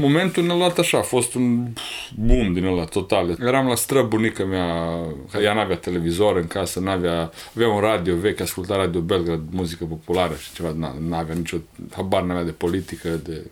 Momentul 0.00 0.44
ne-a 0.44 0.56
luat 0.56 0.78
așa, 0.78 0.98
a 0.98 1.02
fost 1.02 1.34
un 1.34 1.66
boom 2.14 2.52
din 2.52 2.64
ăla 2.64 2.84
total. 2.84 3.36
Eram 3.40 3.66
la 3.66 3.74
străbunica 3.74 4.44
mea, 4.44 4.98
ea 5.42 5.54
n-avea 5.54 5.76
televizor 5.76 6.36
în 6.36 6.46
casă, 6.46 6.80
n-avea, 6.80 7.30
avea 7.54 7.68
un 7.68 7.80
radio 7.80 8.14
vechi, 8.16 8.40
asculta 8.40 8.76
radio 8.76 9.00
Belgrad, 9.00 9.40
muzică 9.50 9.84
populară 9.84 10.34
și 10.34 10.52
ceva, 10.52 10.74
n-avea 11.08 11.34
nicio, 11.34 11.56
habar 11.92 12.22
n-avea 12.22 12.44
de 12.44 12.50
politică. 12.50 13.08
De... 13.08 13.50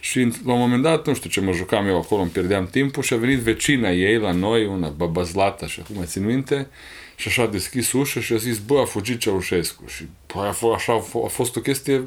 Și 0.00 0.32
la 0.44 0.52
un 0.52 0.58
moment 0.58 0.82
dat, 0.82 1.06
nu 1.06 1.14
știu 1.14 1.30
ce 1.30 1.40
mă 1.40 1.52
jucam 1.52 1.86
eu 1.86 1.96
acolo, 1.96 2.20
îmi 2.20 2.30
pierdeam 2.30 2.66
timpul 2.66 3.02
și 3.02 3.12
a 3.12 3.16
venit 3.16 3.38
vecina 3.38 3.90
ei 3.90 4.18
la 4.18 4.32
noi, 4.32 4.66
una 4.66 4.88
babazlată, 4.88 5.64
așa 5.64 5.82
cum 5.86 5.96
mai 5.96 6.06
țin 6.06 6.24
minte, 6.24 6.68
și 7.16 7.28
așa 7.28 7.42
a 7.42 7.46
deschis 7.46 7.92
ușa 7.92 8.20
și 8.20 8.32
a 8.32 8.36
zis, 8.36 8.58
bă, 8.58 8.78
a 8.80 8.84
fugit 8.84 9.20
Ceaușescu. 9.20 9.82
Și 9.86 10.04
păi, 10.26 10.46
a 10.46 10.52
fost, 10.52 10.74
așa, 10.74 10.92
a 11.24 11.28
fost 11.28 11.56
o 11.56 11.60
chestie 11.60 12.06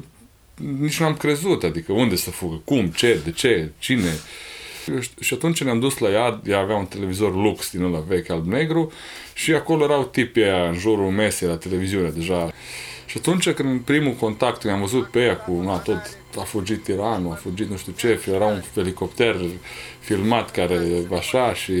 nici 0.78 1.00
nu 1.00 1.06
am 1.06 1.14
crezut, 1.16 1.62
adică 1.62 1.92
unde 1.92 2.16
să 2.16 2.30
fugă, 2.30 2.60
cum, 2.64 2.86
ce, 2.86 3.20
de 3.24 3.30
ce, 3.30 3.70
cine. 3.78 4.12
Și 5.20 5.34
atunci 5.34 5.62
ne-am 5.62 5.80
dus 5.80 5.98
la 5.98 6.10
ea, 6.10 6.40
ea 6.46 6.58
avea 6.58 6.76
un 6.76 6.86
televizor 6.86 7.34
lux 7.34 7.70
din 7.70 7.82
ăla 7.82 8.04
vechi 8.08 8.30
alb-negru 8.30 8.92
și 9.34 9.52
acolo 9.52 9.84
erau 9.84 10.04
tipii 10.04 10.42
aia 10.42 10.68
în 10.68 10.78
jurul 10.78 11.10
mesei 11.10 11.48
la 11.48 11.56
televiziune 11.56 12.08
deja. 12.08 12.52
Și 13.06 13.16
atunci 13.18 13.50
când 13.50 13.68
în 13.68 13.78
primul 13.78 14.12
contact 14.12 14.64
am 14.64 14.80
văzut 14.80 15.06
pe 15.06 15.20
ea 15.20 15.36
cu 15.36 15.60
na, 15.62 15.76
tot 15.76 16.18
a 16.38 16.42
fugit 16.42 16.86
Iranul, 16.86 17.32
a 17.32 17.34
fugit 17.34 17.70
nu 17.70 17.76
știu 17.76 17.92
ce, 17.96 18.20
era 18.34 18.44
un 18.44 18.62
helicopter 18.74 19.36
filmat 20.00 20.50
care 20.50 20.80
așa 21.16 21.54
și 21.54 21.72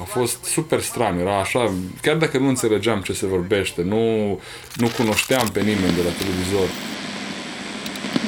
a 0.00 0.04
fost 0.04 0.44
super 0.44 0.80
stran, 0.80 1.18
era 1.18 1.40
așa, 1.40 1.72
chiar 2.02 2.16
dacă 2.16 2.38
nu 2.38 2.48
înțelegeam 2.48 3.00
ce 3.00 3.12
se 3.12 3.26
vorbește, 3.26 3.82
nu, 3.82 4.26
nu 4.74 4.88
cunoșteam 4.96 5.48
pe 5.48 5.60
nimeni 5.60 5.94
de 5.94 6.02
la 6.02 6.10
televizor. 6.10 6.68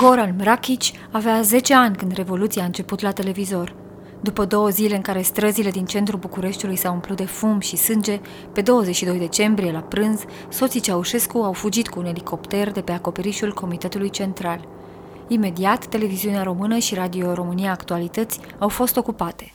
Goran 0.01 0.35
Mrakic 0.39 0.83
avea 1.13 1.43
10 1.43 1.75
ani 1.75 1.97
când 1.97 2.13
Revoluția 2.13 2.63
a 2.63 2.65
început 2.65 3.01
la 3.01 3.13
televizor. 3.13 3.75
După 4.23 4.45
două 4.45 4.69
zile 4.69 4.95
în 4.95 5.01
care 5.01 5.23
străzile 5.23 5.71
din 5.71 5.85
centrul 5.85 6.19
Bucureștiului 6.19 6.77
s-au 6.77 6.93
umplut 6.93 7.17
de 7.17 7.25
fum 7.25 7.61
și 7.61 7.77
sânge, 7.77 8.21
pe 8.53 8.61
22 8.61 9.19
decembrie, 9.19 9.73
la 9.73 9.81
prânz, 9.81 10.21
soții 10.49 10.81
Ceaușescu 10.81 11.39
au 11.39 11.53
fugit 11.53 11.89
cu 11.89 11.99
un 11.99 12.05
elicopter 12.05 12.71
de 12.71 12.81
pe 12.81 12.93
acoperișul 12.93 13.55
Comitetului 13.55 14.11
Central. 14.11 14.69
Imediat, 15.29 15.87
televiziunea 15.87 16.43
română 16.43 16.79
și 16.79 16.95
Radio 16.95 17.35
România 17.35 17.71
Actualități 17.71 18.41
au 18.59 18.69
fost 18.69 18.97
ocupate. 18.97 19.53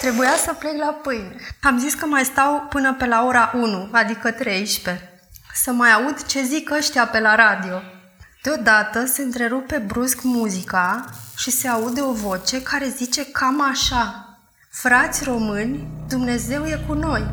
Trebuia 0.00 0.34
să 0.36 0.54
plec 0.58 0.76
la 0.78 0.98
pâine. 1.02 1.36
Am 1.62 1.78
zis 1.78 1.94
că 1.94 2.06
mai 2.06 2.24
stau 2.24 2.66
până 2.68 2.94
pe 2.98 3.06
la 3.06 3.24
ora 3.26 3.52
1, 3.54 3.88
adică 3.92 4.30
13, 4.30 5.20
să 5.54 5.70
mai 5.72 5.92
aud 5.92 6.26
ce 6.26 6.42
zic 6.42 6.70
ăștia 6.70 7.06
pe 7.06 7.20
la 7.20 7.34
radio. 7.34 7.99
Deodată 8.42 9.06
se 9.06 9.22
întrerupe 9.22 9.76
brusc 9.86 10.22
muzica 10.22 11.04
și 11.36 11.50
se 11.50 11.68
aude 11.68 12.00
o 12.00 12.12
voce 12.12 12.62
care 12.62 12.94
zice 12.96 13.24
cam 13.32 13.62
așa. 13.70 14.38
Frați 14.70 15.24
români, 15.24 15.88
Dumnezeu 16.08 16.64
e 16.64 16.84
cu 16.86 16.92
noi! 16.92 17.26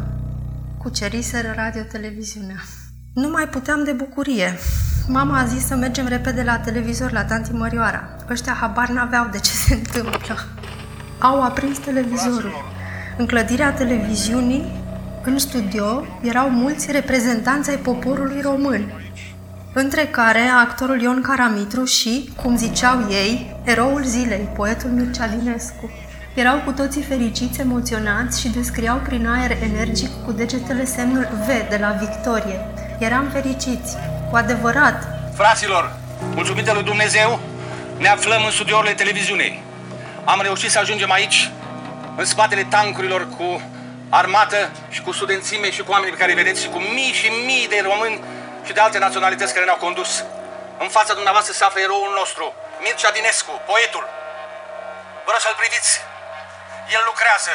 Cuceriseră 0.78 1.54
radio-televiziunea. 1.56 2.56
Nu 3.14 3.30
mai 3.30 3.48
puteam 3.48 3.84
de 3.84 3.92
bucurie. 3.92 4.58
Mama 5.08 5.40
a 5.40 5.46
zis 5.46 5.66
să 5.66 5.76
mergem 5.76 6.08
repede 6.08 6.44
la 6.44 6.60
televizor, 6.60 7.12
la 7.12 7.26
tanti 7.26 7.52
Mărioara. 7.52 8.10
Ăștia 8.30 8.54
habar 8.54 8.90
n-aveau 8.90 9.28
de 9.32 9.40
ce 9.40 9.52
se 9.52 9.74
întâmplă. 9.74 10.36
Au 11.20 11.44
aprins 11.44 11.78
televizorul. 11.78 12.52
În 13.18 13.26
clădirea 13.26 13.74
televiziunii, 13.74 14.86
în 15.24 15.38
studio, 15.38 16.06
erau 16.22 16.50
mulți 16.50 16.92
reprezentanți 16.92 17.70
ai 17.70 17.78
poporului 17.78 18.42
român, 18.42 18.92
între 19.80 20.06
care 20.06 20.40
actorul 20.40 21.02
Ion 21.02 21.22
Caramitru 21.22 21.84
și, 21.86 22.30
cum 22.36 22.58
ziceau 22.58 23.08
ei, 23.10 23.56
eroul 23.64 24.04
zilei, 24.04 24.50
poetul 24.56 24.90
Mircea 24.90 25.28
Dinescu. 25.28 25.92
Erau 26.34 26.58
cu 26.66 26.72
toții 26.72 27.02
fericiți, 27.02 27.60
emoționați 27.60 28.40
și 28.42 28.50
descriau 28.50 28.98
prin 28.98 29.28
aer 29.28 29.52
energic 29.62 30.10
cu 30.26 30.32
degetele 30.32 30.86
semnul 30.86 31.28
V 31.46 31.70
de 31.70 31.78
la 31.80 31.92
victorie. 32.00 32.60
Eram 33.00 33.30
fericiți, 33.32 33.96
cu 34.30 34.36
adevărat. 34.36 35.08
Fraților, 35.36 35.96
mulțumită 36.36 36.74
lui 36.74 36.84
Dumnezeu, 36.84 37.40
ne 37.98 38.08
aflăm 38.08 38.42
în 38.46 38.52
studiourile 38.52 38.94
televiziunii. 38.94 39.62
Am 40.24 40.40
reușit 40.42 40.70
să 40.70 40.80
ajungem 40.80 41.12
aici, 41.12 41.52
în 42.16 42.26
spatele 42.26 42.66
tancurilor 42.70 43.28
cu 43.38 43.62
armată 44.10 44.72
și 44.90 45.02
cu 45.02 45.12
studențime 45.12 45.72
și 45.72 45.82
cu 45.84 45.92
oameni 45.92 46.12
pe 46.12 46.18
care 46.18 46.34
vedeți 46.34 46.62
și 46.62 46.70
cu 46.70 46.80
mii 46.96 47.14
și 47.20 47.28
mii 47.46 47.68
de 47.70 47.80
români 47.84 48.20
și 48.68 48.74
de 48.74 48.80
alte 48.80 49.00
naționalități 49.08 49.54
care 49.54 49.66
ne-au 49.66 49.86
condus. 49.88 50.12
În 50.84 50.90
fața 50.98 51.14
dumneavoastră 51.14 51.54
se 51.54 51.64
află 51.64 51.80
eroul 51.82 52.12
nostru, 52.20 52.46
Mircea 52.84 53.12
Dinescu, 53.16 53.54
poetul. 53.70 54.06
Vă 55.26 55.30
rog 55.34 55.42
să-l 55.46 55.58
priviți. 55.62 55.92
El 56.96 57.04
lucrează. 57.10 57.54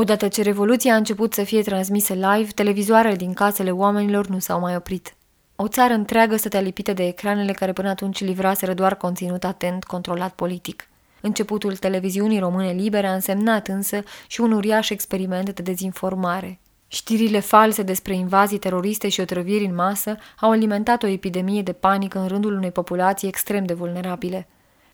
Odată 0.00 0.28
ce 0.28 0.42
Revoluția 0.42 0.92
a 0.92 0.96
început 0.96 1.34
să 1.34 1.42
fie 1.44 1.62
transmisă 1.62 2.12
live, 2.12 2.50
televizoarele 2.54 3.14
din 3.14 3.34
casele 3.34 3.70
oamenilor 3.70 4.26
nu 4.26 4.38
s-au 4.38 4.60
mai 4.60 4.76
oprit. 4.76 5.14
O 5.56 5.68
țară 5.68 5.92
întreagă 5.92 6.36
stătea 6.36 6.60
lipită 6.60 6.92
de 6.92 7.06
ecranele 7.06 7.52
care 7.52 7.72
până 7.72 7.88
atunci 7.88 8.20
livraseră 8.20 8.72
doar 8.74 8.94
conținut 8.94 9.44
atent, 9.44 9.84
controlat 9.84 10.32
politic. 10.32 10.88
Începutul 11.20 11.76
televiziunii 11.76 12.38
române 12.38 12.70
libere 12.72 13.06
a 13.06 13.14
însemnat 13.14 13.68
însă 13.68 14.02
și 14.26 14.40
un 14.40 14.52
uriaș 14.52 14.90
experiment 14.90 15.50
de 15.50 15.62
dezinformare. 15.62 16.60
Știrile 16.88 17.40
false 17.40 17.82
despre 17.82 18.14
invazii 18.14 18.58
teroriste 18.58 19.08
și 19.08 19.20
otrăviri 19.20 19.64
în 19.64 19.74
masă 19.74 20.16
au 20.40 20.50
alimentat 20.50 21.02
o 21.02 21.06
epidemie 21.06 21.62
de 21.62 21.72
panică 21.72 22.18
în 22.18 22.26
rândul 22.26 22.52
unei 22.52 22.70
populații 22.70 23.28
extrem 23.28 23.64
de 23.64 23.74
vulnerabile. 23.74 24.48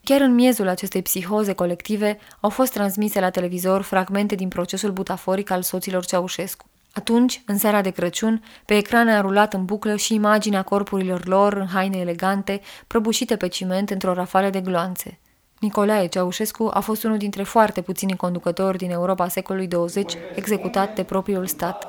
Chiar 0.04 0.20
în 0.20 0.34
miezul 0.34 0.68
acestei 0.68 1.02
psihoze 1.02 1.52
colective 1.52 2.18
au 2.40 2.50
fost 2.50 2.72
transmise 2.72 3.20
la 3.20 3.30
televizor 3.30 3.82
fragmente 3.82 4.34
din 4.34 4.48
procesul 4.48 4.90
butaforic 4.90 5.50
al 5.50 5.62
soților 5.62 6.04
Ceaușescu. 6.04 6.66
Atunci, 6.92 7.42
în 7.46 7.58
seara 7.58 7.80
de 7.80 7.90
Crăciun, 7.90 8.42
pe 8.64 8.76
ecran 8.76 9.08
a 9.08 9.20
rulat 9.20 9.54
în 9.54 9.64
buclă 9.64 9.96
și 9.96 10.14
imaginea 10.14 10.62
corpurilor 10.62 11.26
lor 11.26 11.52
în 11.52 11.66
haine 11.66 11.98
elegante, 11.98 12.60
prăbușite 12.86 13.36
pe 13.36 13.48
ciment 13.48 13.90
într-o 13.90 14.12
rafală 14.12 14.50
de 14.50 14.60
gloanțe. 14.60 15.18
Nicolae 15.62 16.06
Ceaușescu 16.06 16.70
a 16.72 16.80
fost 16.80 17.04
unul 17.04 17.16
dintre 17.16 17.42
foarte 17.42 17.80
puțini 17.80 18.16
conducători 18.16 18.78
din 18.78 18.90
Europa 18.90 19.28
secolului 19.28 19.68
20 19.68 20.12
executat 20.34 20.94
de 20.94 21.02
propriul 21.02 21.46
stat. 21.46 21.86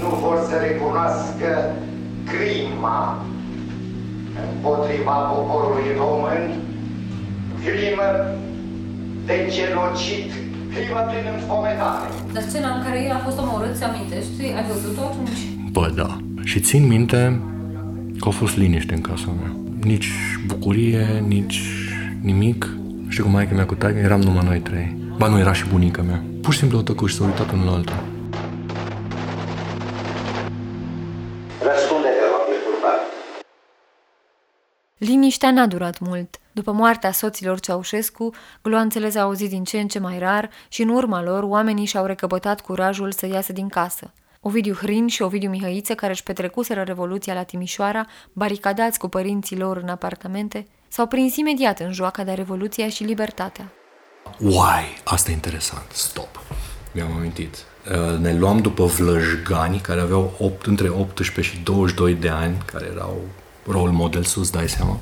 Nu 0.00 0.08
vor 0.08 0.46
să 0.48 0.56
recunoască 0.56 1.72
crima 2.24 3.24
împotriva 4.52 5.12
poporului 5.12 5.96
român, 5.96 6.62
crimă 7.64 8.08
de 9.26 9.48
genocid, 9.50 10.30
crimă 10.74 11.00
prin 11.08 11.24
înfometare. 11.34 12.08
Dar 12.32 12.42
scena 12.42 12.74
în 12.76 12.82
care 12.82 13.04
el 13.04 13.12
a 13.12 13.18
fost 13.24 13.38
omorât, 13.38 13.76
se 13.76 13.84
amintești? 13.84 14.42
Ai 14.42 14.64
văzut-o 14.72 15.00
atunci? 15.00 15.40
Bă, 15.70 15.92
da. 15.96 16.16
Și 16.44 16.60
țin 16.60 16.86
minte 16.86 17.40
că 18.20 18.28
a 18.28 18.30
fost 18.30 18.56
liniște 18.56 18.94
în 18.94 19.00
casa 19.00 19.34
mea. 19.40 19.69
Nici 19.82 20.08
bucurie, 20.46 21.24
nici 21.26 21.60
nimic. 22.22 22.68
Și 23.08 23.20
cu 23.20 23.28
maica 23.28 23.54
mea 23.54 23.66
cu 23.66 23.74
taică 23.74 23.98
eram 23.98 24.20
numai 24.20 24.44
noi 24.44 24.60
trei. 24.60 24.96
Ba 25.16 25.28
nu, 25.28 25.38
era 25.38 25.52
și 25.52 25.66
bunica 25.66 26.02
mea. 26.02 26.22
Pur 26.42 26.52
și 26.52 26.58
simplu 26.58 26.76
au 26.76 26.82
tăcut 26.82 27.08
și 27.08 27.14
s-au 27.14 27.26
uitat 27.26 27.52
unul 27.52 27.64
la 27.64 27.72
altul. 27.72 27.94
Răspunde-te, 31.62 32.20
rog, 32.30 32.50
Liniștea 34.98 35.50
n-a 35.50 35.66
durat 35.66 35.98
mult. 35.98 36.36
După 36.52 36.72
moartea 36.72 37.12
soților 37.12 37.60
Ceaușescu, 37.60 38.30
gloanțele 38.62 39.10
s-au 39.10 39.26
auzit 39.26 39.50
din 39.50 39.64
ce 39.64 39.80
în 39.80 39.88
ce 39.88 39.98
mai 39.98 40.18
rar 40.18 40.50
și 40.68 40.82
în 40.82 40.88
urma 40.88 41.22
lor 41.22 41.42
oamenii 41.42 41.86
și-au 41.86 42.04
recăpătat 42.04 42.60
curajul 42.60 43.12
să 43.12 43.26
iasă 43.26 43.52
din 43.52 43.68
casă. 43.68 44.12
Ovidiu 44.42 44.74
Hrin 44.74 45.06
și 45.06 45.22
Ovidiu 45.22 45.50
Mihăiță, 45.50 45.94
care 45.94 46.12
își 46.12 46.22
petrecuseră 46.22 46.82
Revoluția 46.82 47.34
la 47.34 47.42
Timișoara, 47.42 48.06
baricadați 48.32 48.98
cu 48.98 49.08
părinții 49.08 49.56
lor 49.56 49.76
în 49.76 49.88
apartamente, 49.88 50.66
s-au 50.88 51.06
prins 51.06 51.36
imediat 51.36 51.80
în 51.80 51.92
joaca 51.92 52.24
de 52.24 52.32
Revoluția 52.32 52.88
și 52.88 53.04
Libertatea. 53.04 53.72
Uai, 54.38 54.84
asta 55.04 55.30
e 55.30 55.34
interesant. 55.34 55.90
Stop. 55.92 56.40
Mi-am 56.92 57.12
amintit. 57.16 57.56
Uh, 57.56 58.18
Ne 58.18 58.34
luam 58.34 58.58
după 58.58 58.84
vlăjgani 58.84 59.78
care 59.78 60.00
aveau 60.00 60.32
8, 60.38 60.66
între 60.66 60.88
18 60.88 61.54
și 61.54 61.62
22 61.62 62.14
de 62.14 62.28
ani, 62.28 62.62
care 62.64 62.86
erau 62.94 63.20
role 63.66 63.90
model 63.90 64.22
sus, 64.22 64.50
dai 64.50 64.68
seama. 64.68 64.98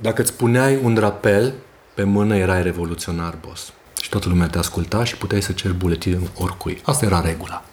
Dacă 0.00 0.22
îți 0.22 0.36
puneai 0.36 0.78
un 0.82 0.94
drapel 0.94 1.54
pe 1.94 2.02
mână, 2.02 2.36
erai 2.36 2.62
revoluționar, 2.62 3.38
boss. 3.46 3.72
Și 4.02 4.08
toată 4.08 4.28
lumea 4.28 4.46
te 4.46 4.58
asculta 4.58 5.04
și 5.04 5.16
puteai 5.16 5.42
să 5.42 5.52
ceri 5.52 5.74
buletin 5.74 6.28
oricui. 6.38 6.80
Asta 6.84 7.04
era 7.04 7.20
regula. 7.20 7.64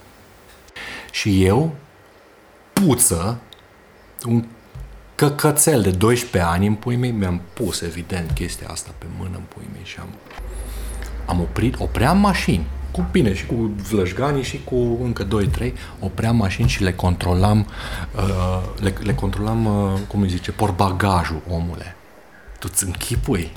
Și 1.12 1.44
eu, 1.44 1.76
puță, 2.74 3.40
un 4.26 4.46
căcățel 5.16 5.82
de 5.82 5.90
12 5.90 6.52
ani 6.52 6.68
în 6.68 6.74
pui 6.74 6.96
mei, 6.96 7.12
mi-am 7.12 7.42
pus 7.54 7.82
evident 7.82 8.32
chestia 8.32 8.68
asta 8.68 8.92
pe 8.98 9.06
mână 9.18 9.36
în 9.36 9.44
pui 9.48 9.68
mei 9.72 9.82
și 9.84 9.98
am, 10.00 10.08
am 11.26 11.40
oprit, 11.40 11.76
opream 11.78 12.18
mașini, 12.20 12.66
cu 12.92 13.06
bine 13.12 13.34
și 13.34 13.46
cu 13.46 13.56
vlăjganii 13.90 14.44
și 14.44 14.62
cu 14.64 14.76
încă 15.04 15.28
2-3, 15.60 15.74
opream 16.00 16.36
mașini 16.36 16.70
și 16.70 16.84
le 16.84 16.94
controlam, 16.94 17.68
uh, 18.16 18.64
le, 18.80 18.94
le 19.04 19.14
controlam, 19.14 19.66
uh, 19.66 20.00
cum 20.08 20.22
îi 20.22 20.30
zice, 20.30 20.52
porbagajul, 20.52 21.42
omule. 21.50 21.96
Tu 22.60 22.68
îți 22.72 22.86
închipui 22.86 23.52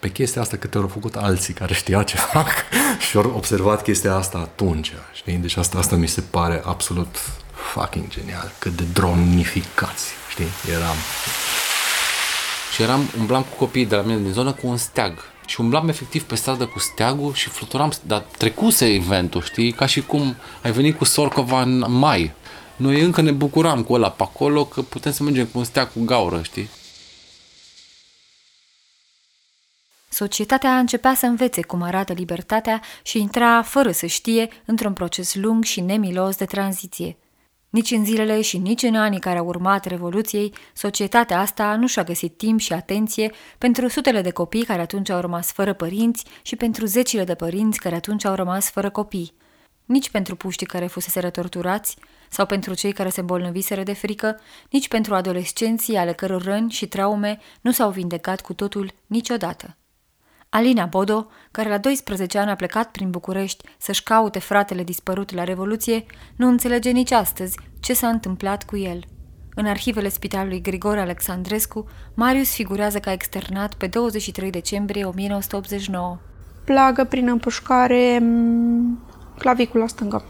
pe 0.00 0.10
chestia 0.10 0.40
asta 0.40 0.56
câte 0.56 0.78
ori 0.78 0.86
au 0.86 0.92
făcut 0.92 1.14
alții 1.14 1.54
care 1.54 1.74
știau 1.74 2.02
ce 2.02 2.16
fac 2.16 2.48
și 3.08 3.16
au 3.16 3.32
observat 3.36 3.82
chestia 3.82 4.14
asta 4.14 4.38
atunci, 4.38 4.92
știi? 5.12 5.34
Deci 5.34 5.56
asta, 5.56 5.78
asta 5.78 5.96
mi 5.96 6.06
se 6.06 6.20
pare 6.20 6.62
absolut 6.64 7.16
fucking 7.72 8.08
genial, 8.08 8.52
cât 8.58 8.76
de 8.76 8.84
dronificați, 8.92 10.10
știi, 10.30 10.48
eram. 10.70 10.96
Și 12.74 12.82
eram, 12.82 13.00
umblam 13.18 13.42
cu 13.42 13.56
copiii 13.56 13.86
de 13.86 13.96
la 13.96 14.02
mine 14.02 14.18
din 14.18 14.32
zonă 14.32 14.52
cu 14.52 14.66
un 14.66 14.76
steag. 14.76 15.18
Și 15.46 15.60
umblam 15.60 15.88
efectiv 15.88 16.22
pe 16.22 16.34
stradă 16.34 16.66
cu 16.66 16.78
steagul 16.78 17.34
și 17.34 17.48
fluturam, 17.48 17.92
dar 18.02 18.24
trecuse 18.36 18.86
eventul, 18.86 19.42
știi? 19.42 19.72
Ca 19.72 19.86
și 19.86 20.00
cum 20.00 20.36
ai 20.62 20.72
venit 20.72 20.98
cu 20.98 21.04
Sorcova 21.04 21.62
în 21.62 21.84
mai. 21.88 22.32
Noi 22.76 23.00
încă 23.00 23.20
ne 23.20 23.30
bucuram 23.30 23.82
cu 23.82 23.92
ăla 23.92 24.10
pe 24.10 24.22
acolo 24.22 24.64
că 24.64 24.82
putem 24.82 25.12
să 25.12 25.22
mergem 25.22 25.44
cu 25.44 25.58
un 25.58 25.64
steag 25.64 25.92
cu 25.92 26.04
gaură, 26.04 26.40
știi? 26.42 26.68
Societatea 30.12 30.78
începea 30.78 31.14
să 31.14 31.26
învețe 31.26 31.62
cum 31.62 31.82
arată 31.82 32.12
libertatea 32.12 32.80
și 33.02 33.20
intra, 33.20 33.62
fără 33.62 33.90
să 33.90 34.06
știe, 34.06 34.48
într-un 34.64 34.92
proces 34.92 35.34
lung 35.34 35.64
și 35.64 35.80
nemilos 35.80 36.36
de 36.36 36.44
tranziție. 36.44 37.16
Nici 37.68 37.90
în 37.90 38.04
zilele 38.04 38.40
și 38.40 38.58
nici 38.58 38.82
în 38.82 38.94
anii 38.94 39.18
care 39.18 39.38
au 39.38 39.46
urmat 39.46 39.84
Revoluției, 39.84 40.54
societatea 40.74 41.40
asta 41.40 41.76
nu 41.76 41.86
și-a 41.86 42.04
găsit 42.04 42.36
timp 42.36 42.60
și 42.60 42.72
atenție 42.72 43.32
pentru 43.58 43.88
sutele 43.88 44.20
de 44.20 44.30
copii 44.30 44.64
care 44.64 44.80
atunci 44.80 45.10
au 45.10 45.20
rămas 45.20 45.52
fără 45.52 45.72
părinți 45.72 46.24
și 46.42 46.56
pentru 46.56 46.86
zecile 46.86 47.24
de 47.24 47.34
părinți 47.34 47.78
care 47.78 47.94
atunci 47.94 48.24
au 48.24 48.34
rămas 48.34 48.70
fără 48.70 48.90
copii. 48.90 49.32
Nici 49.84 50.10
pentru 50.10 50.36
puștii 50.36 50.66
care 50.66 50.86
fuseseră 50.86 51.30
torturați 51.30 51.96
sau 52.28 52.46
pentru 52.46 52.74
cei 52.74 52.92
care 52.92 53.08
se 53.08 53.20
îmbolnăviseră 53.20 53.82
de 53.82 53.92
frică, 53.92 54.40
nici 54.70 54.88
pentru 54.88 55.14
adolescenții 55.14 55.96
ale 55.96 56.12
căror 56.12 56.42
răni 56.42 56.70
și 56.70 56.86
traume 56.86 57.38
nu 57.60 57.70
s-au 57.72 57.90
vindecat 57.90 58.40
cu 58.40 58.52
totul 58.52 58.92
niciodată. 59.06 59.74
Alina 60.52 60.84
Bodo, 60.84 61.26
care 61.50 61.68
la 61.68 61.78
12 61.78 62.38
ani 62.38 62.50
a 62.50 62.54
plecat 62.54 62.90
prin 62.90 63.10
București 63.10 63.64
să-și 63.78 64.02
caute 64.02 64.38
fratele 64.38 64.82
dispărut 64.82 65.34
la 65.34 65.44
Revoluție, 65.44 66.04
nu 66.36 66.48
înțelege 66.48 66.90
nici 66.90 67.10
astăzi 67.10 67.58
ce 67.80 67.92
s-a 67.92 68.08
întâmplat 68.08 68.64
cu 68.64 68.76
el. 68.76 69.04
În 69.54 69.66
arhivele 69.66 70.08
spitalului 70.08 70.60
Grigore 70.60 71.00
Alexandrescu, 71.00 71.88
Marius 72.14 72.54
figurează 72.54 72.98
ca 72.98 73.12
externat 73.12 73.74
pe 73.74 73.86
23 73.86 74.50
decembrie 74.50 75.04
1989. 75.04 76.18
Plagă 76.64 77.04
prin 77.04 77.28
împușcare 77.28 78.18
m, 78.18 78.98
clavicula 79.38 79.86
stângă. 79.86 80.24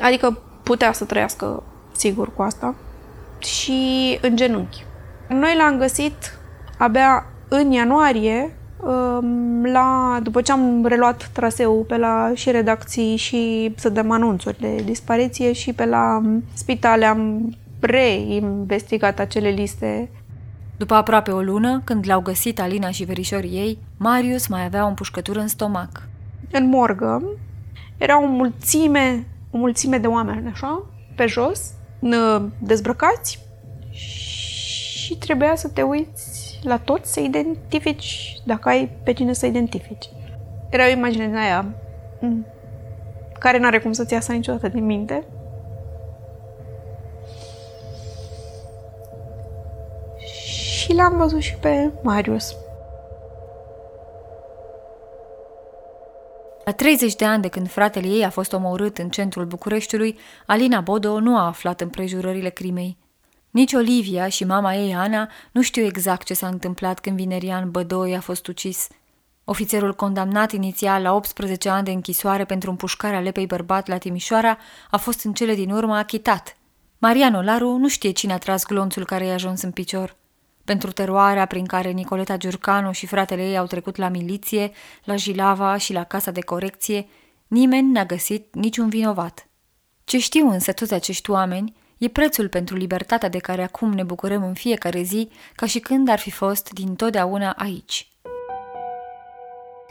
Adică 0.00 0.42
putea 0.62 0.92
să 0.92 1.04
trăiască 1.04 1.62
sigur 1.92 2.34
cu 2.34 2.42
asta. 2.42 2.74
Și 3.38 4.18
în 4.20 4.36
genunchi. 4.36 4.84
Noi 5.28 5.56
l-am 5.56 5.78
găsit 5.78 6.38
abia 6.78 7.26
în 7.48 7.70
ianuarie, 7.70 8.42
um, 8.42 8.61
la, 9.62 10.18
după 10.22 10.40
ce 10.40 10.52
am 10.52 10.86
reluat 10.86 11.30
traseul 11.32 11.84
pe 11.88 11.96
la 11.96 12.30
și 12.34 12.50
redacții 12.50 13.16
și 13.16 13.72
să 13.76 13.88
dăm 13.88 14.10
anunțuri 14.10 14.60
de 14.60 14.74
dispariție 14.84 15.52
și 15.52 15.72
pe 15.72 15.86
la 15.86 16.20
um, 16.24 16.44
spitale 16.52 17.04
am 17.04 17.52
reinvestigat 17.80 19.18
acele 19.18 19.48
liste. 19.48 20.10
După 20.76 20.94
aproape 20.94 21.30
o 21.30 21.40
lună, 21.40 21.80
când 21.84 22.04
l-au 22.06 22.20
găsit 22.20 22.60
Alina 22.60 22.90
și 22.90 23.04
verișorii 23.04 23.50
ei, 23.50 23.78
Marius 23.96 24.46
mai 24.46 24.64
avea 24.64 24.84
o 24.84 24.88
împușcătură 24.88 25.40
în 25.40 25.48
stomac. 25.48 26.08
În 26.50 26.68
morgă 26.68 27.22
era 27.98 28.22
o 28.22 28.26
mulțime, 28.26 29.26
o 29.50 29.58
mulțime 29.58 29.98
de 29.98 30.06
oameni, 30.06 30.50
așa, 30.52 30.84
pe 31.16 31.26
jos, 31.26 31.70
n- 31.98 32.42
dezbrăcați 32.58 33.38
și 33.90 35.16
trebuia 35.16 35.56
să 35.56 35.68
te 35.68 35.82
uiți 35.82 36.31
la 36.62 36.78
toți 36.78 37.12
să 37.12 37.20
identifici 37.20 38.40
dacă 38.44 38.68
ai 38.68 38.90
pe 39.02 39.12
cine 39.12 39.32
să 39.32 39.46
identifici. 39.46 40.08
Era 40.70 40.86
o 40.86 40.90
imagine 40.90 41.26
din 41.26 41.36
aia 41.36 41.74
m, 42.20 42.46
care 43.38 43.58
n-are 43.58 43.80
cum 43.80 43.92
să-ți 43.92 44.12
iasă 44.12 44.32
niciodată 44.32 44.68
din 44.68 44.84
minte. 44.84 45.24
Și 50.76 50.94
l-am 50.94 51.16
văzut 51.16 51.40
și 51.40 51.54
pe 51.54 51.90
Marius. 52.02 52.56
La 56.64 56.72
30 56.72 57.14
de 57.14 57.24
ani 57.24 57.42
de 57.42 57.48
când 57.48 57.68
fratele 57.68 58.06
ei 58.06 58.24
a 58.24 58.30
fost 58.30 58.52
omorât 58.52 58.98
în 58.98 59.08
centrul 59.08 59.44
Bucureștiului, 59.44 60.18
Alina 60.46 60.80
Bodo 60.80 61.20
nu 61.20 61.36
a 61.36 61.46
aflat 61.46 61.80
împrejurările 61.80 62.48
crimei. 62.48 63.01
Nici 63.52 63.72
Olivia 63.72 64.28
și 64.28 64.44
mama 64.44 64.74
ei, 64.74 64.94
Ana, 64.94 65.30
nu 65.50 65.62
știu 65.62 65.84
exact 65.84 66.26
ce 66.26 66.34
s-a 66.34 66.46
întâmplat 66.46 67.00
când 67.00 67.16
Vinerian 67.16 67.70
Bădoi 67.70 68.16
a 68.16 68.20
fost 68.20 68.46
ucis. 68.46 68.88
Ofițerul 69.44 69.94
condamnat 69.94 70.52
inițial 70.52 71.02
la 71.02 71.14
18 71.14 71.68
ani 71.68 71.84
de 71.84 71.90
închisoare 71.90 72.44
pentru 72.44 72.70
împușcarea 72.70 73.20
lepei 73.20 73.46
bărbat 73.46 73.86
la 73.86 73.98
Timișoara 73.98 74.58
a 74.90 74.96
fost 74.96 75.24
în 75.24 75.32
cele 75.32 75.54
din 75.54 75.70
urmă 75.70 75.96
achitat. 75.96 76.56
Marian 76.98 77.34
Olaru 77.34 77.76
nu 77.76 77.88
știe 77.88 78.10
cine 78.10 78.32
a 78.32 78.38
tras 78.38 78.64
glonțul 78.66 79.04
care 79.04 79.24
i-a 79.24 79.34
ajuns 79.34 79.62
în 79.62 79.70
picior. 79.70 80.16
Pentru 80.64 80.92
teroarea 80.92 81.46
prin 81.46 81.66
care 81.66 81.90
Nicoleta 81.90 82.36
Giurcanu 82.36 82.92
și 82.92 83.06
fratele 83.06 83.48
ei 83.48 83.58
au 83.58 83.66
trecut 83.66 83.96
la 83.96 84.08
miliție, 84.08 84.72
la 85.04 85.16
Jilava 85.16 85.76
și 85.76 85.92
la 85.92 86.04
casa 86.04 86.30
de 86.30 86.40
corecție, 86.40 87.08
nimeni 87.46 87.92
n-a 87.92 88.04
găsit 88.04 88.54
niciun 88.54 88.88
vinovat. 88.88 89.48
Ce 90.04 90.18
știu 90.18 90.48
însă 90.48 90.72
toți 90.72 90.94
acești 90.94 91.30
oameni 91.30 91.80
e 92.04 92.08
prețul 92.08 92.48
pentru 92.48 92.76
libertatea 92.76 93.28
de 93.28 93.38
care 93.38 93.62
acum 93.62 93.92
ne 93.92 94.02
bucurăm 94.02 94.42
în 94.44 94.54
fiecare 94.54 95.02
zi, 95.02 95.30
ca 95.54 95.66
și 95.66 95.78
când 95.78 96.08
ar 96.08 96.18
fi 96.18 96.30
fost 96.30 96.68
din 96.72 96.94
totdeauna 96.94 97.54
aici. 97.58 98.08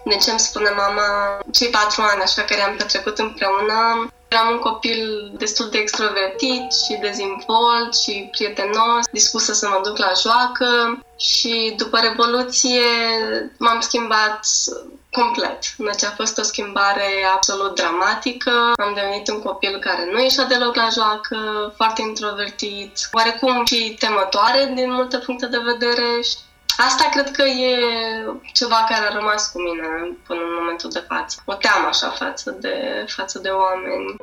De 0.06 0.15
ce 0.15 0.30
îmi 0.30 0.39
spune 0.39 0.69
mama, 0.69 1.39
cei 1.52 1.69
patru 1.69 2.02
ani 2.02 2.21
așa 2.21 2.41
care 2.41 2.62
am 2.62 2.76
petrecut 2.76 3.17
împreună, 3.17 4.10
eram 4.28 4.52
un 4.52 4.60
copil 4.60 5.32
destul 5.38 5.69
de 5.69 5.78
extrovertit 5.78 6.65
și 6.84 7.00
dezvolt 7.02 7.95
și 8.04 8.30
prietenos, 8.32 9.06
dispusă 9.12 9.54
să 9.54 9.67
mă 9.67 9.80
duc 9.84 9.97
la 9.97 10.12
joacă 10.21 11.00
și 11.17 11.74
după 11.78 12.00
Revoluție 12.00 12.88
m-am 13.58 13.80
schimbat 13.80 14.45
complet. 15.12 15.60
Deci 15.78 16.04
a 16.04 16.13
fost 16.15 16.38
o 16.38 16.43
schimbare 16.43 17.08
absolut 17.36 17.76
dramatică. 17.76 18.52
Am 18.86 18.93
devenit 18.93 19.30
un 19.30 19.41
copil 19.41 19.80
care 19.80 20.10
nu 20.12 20.21
ieșea 20.21 20.45
deloc 20.45 20.76
la 20.76 20.88
joacă, 20.97 21.38
foarte 21.76 22.02
introvertit, 22.02 22.93
oarecum 23.12 23.65
și 23.65 23.95
temătoare 24.00 24.71
din 24.76 24.91
multe 24.91 25.17
puncte 25.17 25.45
de 25.45 25.62
vedere. 25.71 26.08
Asta 26.78 27.10
cred 27.12 27.32
că 27.32 27.43
e 27.43 27.74
ceva 28.54 28.86
care 28.89 29.06
a 29.06 29.13
rămas 29.13 29.52
cu 29.52 29.62
mine 29.62 29.88
până 30.28 30.39
în 30.39 30.54
momentul 30.60 30.89
de 30.89 31.04
față. 31.08 31.41
O 31.45 31.54
teamă 31.54 31.88
așa 31.88 32.10
față 32.10 32.58
de, 32.60 33.06
față 33.08 33.39
de 33.39 33.50
oameni. 33.50 34.15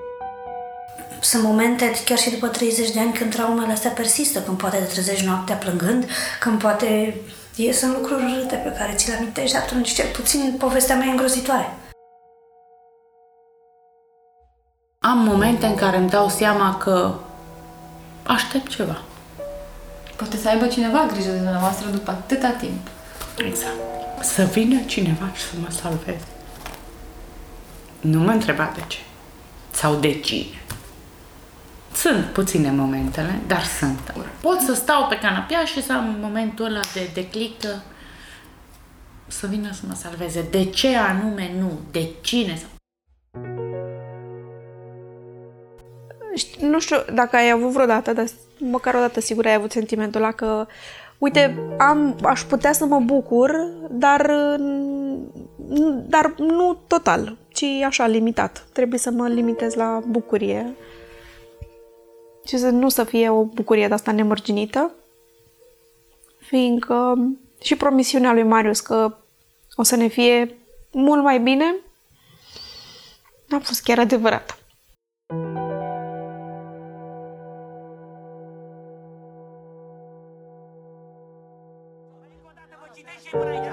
Sunt 1.21 1.43
momente, 1.43 2.03
chiar 2.05 2.19
și 2.19 2.31
după 2.31 2.49
30 2.49 2.91
de 2.91 3.01
ani, 3.01 3.13
când 3.13 3.35
traumele 3.35 3.73
astea 3.73 3.91
persistă, 3.91 4.41
când 4.41 4.59
poate 4.59 4.77
te 4.77 4.85
trezești 4.85 5.27
noaptea 5.27 5.57
plângând, 5.57 6.11
când 6.41 6.61
poate 6.61 7.21
e, 7.59 7.73
sunt 7.73 7.95
lucruri 7.95 8.25
urâte 8.25 8.57
pe 8.57 8.73
care 8.79 8.93
ți 8.95 9.09
le 9.09 9.17
amintești, 9.17 9.57
atunci 9.57 9.93
cel 9.93 10.11
puțin 10.13 10.55
povestea 10.59 10.97
mea 10.97 11.07
e 11.07 11.11
îngrozitoare. 11.11 11.77
Am 14.99 15.19
momente 15.19 15.67
în 15.67 15.75
care 15.75 15.97
îmi 15.97 16.09
dau 16.09 16.29
seama 16.29 16.77
că 16.77 17.15
aștept 18.23 18.69
ceva. 18.69 19.03
Poate 20.17 20.37
să 20.37 20.49
aibă 20.49 20.67
cineva 20.67 21.07
grijă 21.13 21.31
de 21.31 21.37
dumneavoastră 21.37 21.91
după 21.91 22.11
atâta 22.11 22.51
timp. 22.51 22.89
Exact. 23.37 23.75
Să 24.21 24.43
vină 24.43 24.81
cineva 24.87 25.31
și 25.35 25.43
să 25.43 25.55
mă 25.61 25.71
salveze. 25.71 26.27
Nu 28.01 28.21
mă 28.21 28.31
întreba 28.31 28.73
de 28.75 28.83
ce. 28.87 28.99
Sau 29.71 29.95
de 29.95 30.21
cine. 30.21 30.63
Sunt 31.99 32.25
puține 32.25 32.71
momentele, 32.71 33.39
dar 33.47 33.63
sunt. 33.63 34.15
Pot 34.41 34.61
să 34.61 34.75
stau 34.75 35.07
pe 35.07 35.19
canapea 35.19 35.65
și 35.65 35.83
să 35.83 35.93
am 35.93 36.17
momentul 36.21 36.65
ăla 36.65 36.81
de 36.95 37.11
declic 37.15 37.61
că 37.61 37.69
să 39.27 39.47
vină 39.47 39.73
să 39.73 39.81
mă 39.89 39.95
salveze. 39.95 40.47
De 40.51 40.65
ce 40.65 40.97
anume 40.97 41.51
nu? 41.59 41.79
De 41.91 42.09
cine? 42.21 42.59
Nu 46.61 46.81
știu 46.81 46.97
dacă 47.15 47.37
ai 47.37 47.51
avut 47.51 47.71
vreodată, 47.71 48.13
dar 48.13 48.25
măcar 48.59 48.95
o 48.95 48.99
dată 48.99 49.21
sigur 49.21 49.47
ai 49.47 49.55
avut 49.55 49.71
sentimentul 49.71 50.21
ăla 50.21 50.33
că 50.33 50.67
uite, 51.19 51.59
am, 51.79 52.19
aș 52.25 52.43
putea 52.43 52.73
să 52.73 52.85
mă 52.85 52.99
bucur, 52.99 53.73
dar, 53.91 54.31
dar 56.07 56.35
nu 56.37 56.79
total, 56.87 57.37
ci 57.49 57.65
așa, 57.87 58.07
limitat. 58.07 58.67
Trebuie 58.73 58.99
să 58.99 59.11
mă 59.11 59.29
limitez 59.29 59.75
la 59.75 60.01
bucurie 60.07 60.75
și 62.49 62.59
să 62.59 62.69
nu 62.71 62.89
să 62.89 63.05
fie 63.05 63.29
o 63.29 63.45
bucurie 63.45 63.89
de 63.89 63.95
asta 63.95 64.13
nemărginită, 64.13 64.91
fiindcă 66.39 67.15
și 67.63 67.77
promisiunea 67.77 68.33
lui 68.33 68.43
Marius 68.43 68.81
că 68.81 69.17
o 69.75 69.83
să 69.83 69.97
ne 69.97 70.07
fie 70.07 70.59
mult 70.91 71.23
mai 71.23 71.41
bine 71.41 71.75
a 73.51 73.59
fost 73.63 73.83
chiar 73.83 73.99
adevărată. 73.99 74.55
Fraților, 83.31 83.68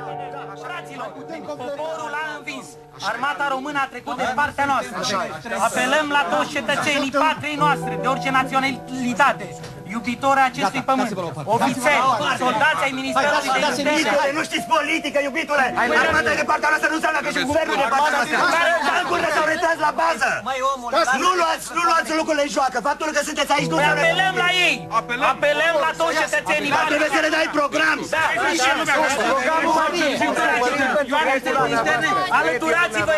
Armata 3.12 3.48
română 3.50 3.80
a 3.82 3.88
trecut 3.88 4.18
de 4.18 4.32
partea 4.36 4.66
noastră. 4.66 5.18
Apelăm 5.68 6.08
la 6.10 6.24
toți 6.38 6.50
cetățenii 6.50 7.12
patriei 7.12 7.56
noastre, 7.56 7.98
de 8.02 8.08
orice 8.08 8.30
naționalitate, 8.30 9.56
iubitori 9.98 10.42
acestui 10.50 10.82
pământ, 10.90 11.12
ofițeri, 11.56 12.02
soldați 12.44 12.82
ai 12.86 12.94
Ministerului 13.00 13.50
de 13.88 13.92
Interne. 14.02 14.32
Nu 14.40 14.44
știți 14.50 14.66
politică, 14.76 15.18
iubitule! 15.28 15.66
Armata 16.04 16.30
e 16.34 16.38
de 16.44 16.48
partea 16.52 16.70
noastră 16.72 16.88
nu 16.94 16.98
înseamnă 17.00 17.20
că 17.26 17.30
și 17.36 17.42
guvernul 17.52 17.76
e 17.78 17.82
de 17.86 17.90
partea 17.94 18.12
noastră. 18.16 18.38
Tancurile 18.90 19.30
s-au 19.36 19.48
retras 19.54 19.78
la 19.88 19.92
bază. 20.02 20.30
Nu 21.24 21.30
luați, 21.42 21.66
nu 21.78 21.84
luați 21.90 22.10
lucrurile 22.20 22.44
în 22.48 22.52
joacă. 22.58 22.78
Faptul 22.90 23.08
că 23.16 23.22
sunteți 23.30 23.52
aici 23.56 23.70
nu 23.72 23.78
Păi 23.78 23.86
înseamnă... 23.86 24.04
apelăm 24.06 24.36
la 24.44 24.50
ei! 24.68 24.76
Apelăm. 25.02 25.76
La 25.86 25.92
toți 26.02 26.16
cetățenii 26.24 26.72
Dar 26.76 26.86
trebuie 26.92 27.12
să 27.18 27.22
le 27.26 27.32
dai 27.38 27.48
program. 27.58 27.98
Da, 28.16 28.26
și 28.62 28.70
programul 29.34 29.74
Ioane 31.12 31.32
Interne, 31.36 32.10
alăturați-vă 32.40 33.16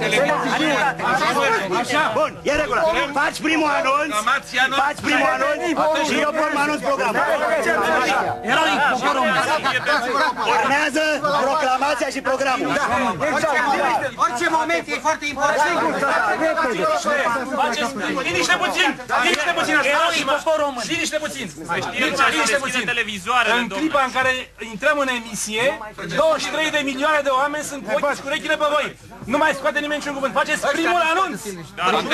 eroicului. 0.00 0.72
Bun, 2.18 2.32
e 2.42 2.52
regulă. 2.62 2.80
Faci 3.20 3.38
primul 3.46 3.70
anunț, 3.80 4.12
faci 4.82 5.00
primul 5.08 5.28
anunț 5.36 5.60
și 6.08 6.14
eu 6.26 6.30
pun 6.40 6.50
anunț 6.64 6.80
programul. 6.88 7.20
Eroic, 8.52 8.80
poporul 8.92 9.24
Urmează 10.54 11.04
proclamația 11.44 12.08
și 12.14 12.20
programul. 12.28 12.68
Orice 14.24 14.46
moment 14.58 14.84
e 14.94 14.96
foarte 15.06 15.26
important. 15.32 15.60
Liniște 18.28 18.56
puțin! 18.64 18.88
Liniște 19.24 19.52
puțin! 19.58 19.74
Eroic, 19.94 20.24
poporul 20.34 20.60
român! 20.64 20.82
Liniște 20.92 21.18
puțin! 21.24 21.46
Liniște 22.34 22.56
puțin! 22.64 22.84
În 23.60 23.68
clipa 23.68 24.02
în 24.08 24.12
care 24.18 24.32
intrăm 24.72 24.96
în 25.04 25.08
emisie, 25.18 25.64
23 26.16 26.70
de 26.70 26.80
milioane 26.90 27.20
de 27.22 27.32
oameni 27.40 27.64
sunt 27.64 27.82
cu 27.86 27.92
ochii 27.94 28.20
cu 28.22 28.26
urechile 28.26 28.56
pe 28.62 28.66
voi. 28.74 28.86
Nu 29.24 29.36
mai 29.42 29.52
scoate 29.58 29.78
nimeni 29.84 29.98
niciun 30.00 30.14
cuvânt. 30.18 30.32
Faceți 30.40 30.62
primul 30.78 31.02
anunț. 31.12 31.38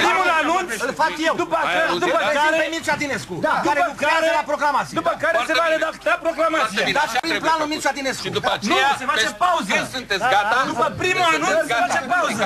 Primul 0.06 0.28
anunț. 0.42 0.68
Îl 0.86 0.92
fac 1.02 1.12
eu. 1.28 1.34
După 1.44 1.56
Ai 1.60 1.64
care, 1.74 1.88
auzit? 1.90 2.02
după 2.06 2.18
Îl 2.20 2.24
care, 2.26 2.36
prezint 2.38 2.60
pe 2.62 2.66
Mircea 2.74 2.96
Tinescu, 3.02 3.34
Da, 3.48 3.54
care 3.68 3.80
după 3.80 3.90
lucrează 3.92 4.26
care- 4.28 4.38
la 4.40 4.44
proclamație. 4.52 4.94
După 5.00 5.12
care 5.22 5.36
se 5.50 5.54
va 5.60 5.66
redacta 5.74 6.12
proclamația. 6.26 6.80
Da, 6.98 7.04
și 7.12 7.16
prin 7.24 7.38
planul 7.46 7.66
Mircea 7.72 7.92
Tinescu. 7.98 8.24
Și 8.26 8.32
după 8.38 8.50
Nu, 8.52 8.56
aceea, 8.58 8.90
se 9.02 9.06
face 9.12 9.28
pe- 9.32 9.40
pauză. 9.44 9.68
când 9.74 9.86
sunteți 9.96 10.24
gata? 10.34 10.56
După 10.72 10.86
primul 11.02 11.26
Când 11.32 11.36
anunț 11.38 11.56
sunteți 11.58 11.72
se 11.74 11.84
face 11.84 12.00
gata? 12.04 12.14
pauză. 12.14 12.42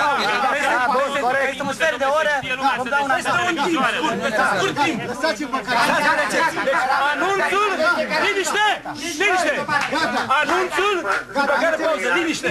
Corect, 0.97 1.25
corect. 1.29 1.45
Peste 1.49 1.65
un 1.71 1.75
sfert 1.79 1.99
de 2.05 2.09
oră 2.21 2.35
vom 2.79 2.87
da 2.95 2.99
un 3.07 3.11
apel. 3.17 3.35
un 3.51 3.57
timp, 3.69 3.83
scurt, 3.97 4.17
peste 4.25 4.43
scurt 4.57 4.75
timp. 4.85 4.99
Lăsați-vă 5.11 5.59
Deci, 6.27 6.83
anunțul, 7.13 7.69
liniște, 8.27 8.67
liniște. 9.21 9.55
Anunțul, 10.41 10.97
după 11.37 11.55
care 11.63 11.77
pauză, 11.85 12.09
liniște. 12.19 12.49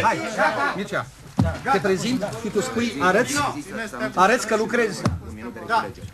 Mircea, 0.76 1.06
te 1.72 1.80
prezint 1.80 2.28
și 2.44 2.50
tu 2.50 2.62
spui, 2.62 2.98
arăți, 3.00 3.36
arăți 4.16 4.48
că 4.48 4.56
lucrezi. 4.56 5.02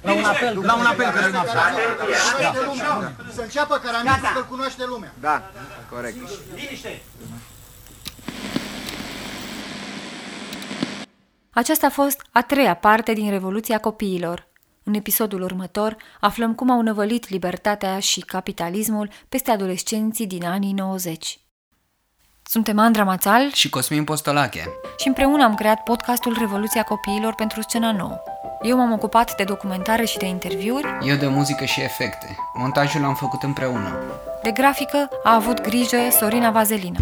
La 0.02 0.14
un 0.14 0.24
apel, 0.24 0.60
la 0.66 0.76
un 0.76 0.86
apel 0.86 1.12
către 1.12 1.32
noastră. 1.32 1.60
Să 3.34 3.42
înceapă 3.42 3.78
Caramin 3.78 4.12
că-l 4.34 4.46
cunoaște 4.50 4.84
lumea. 4.88 5.14
Da, 5.20 5.52
corect. 5.90 6.18
Liniște. 6.56 7.02
Aceasta 11.50 11.86
a 11.86 11.90
fost 11.90 12.22
a 12.32 12.42
treia 12.42 12.76
parte 12.76 13.14
din 13.14 13.30
Revoluția 13.30 13.80
Copiilor. 13.80 14.48
În 14.84 14.94
episodul 14.94 15.42
următor 15.42 15.96
aflăm 16.20 16.56
cum 16.56 16.72
au 16.72 16.82
năvălit 16.82 17.30
libertatea 17.30 18.00
și 18.00 18.20
capitalismul 18.20 19.10
peste 19.30 19.52
adolescenții 19.52 20.28
din 20.28 20.46
anii 20.46 20.74
90. 20.74 21.40
Suntem 22.50 22.80
Andra 22.80 23.04
Mațal 23.04 23.52
și 23.54 23.70
Cosmin 23.70 24.04
Postolache. 24.04 24.64
și 24.98 25.08
împreună 25.08 25.44
am 25.44 25.56
creat 25.56 25.84
podcastul 25.84 26.36
Revoluția 26.40 26.84
Copiilor 26.84 27.36
pentru 27.36 27.62
Scena 27.62 27.92
Nouă. 27.92 28.20
Eu 28.62 28.78
m-am 28.78 28.92
ocupat 28.92 29.36
de 29.36 29.44
documentare 29.44 30.06
și 30.06 30.18
de 30.18 30.26
interviuri, 30.26 30.98
Eu 31.02 31.16
de 31.16 31.28
muzică 31.28 31.66
și 31.66 31.82
efecte. 31.82 32.36
Montajul 32.54 33.02
l-am 33.02 33.16
făcut 33.16 33.44
împreună. 33.44 33.98
de 34.44 34.52
grafică 34.52 35.10
a 35.24 35.34
avut 35.36 35.62
grijă 35.62 35.98
Sorina 36.20 36.52
Vazelina. 36.52 37.00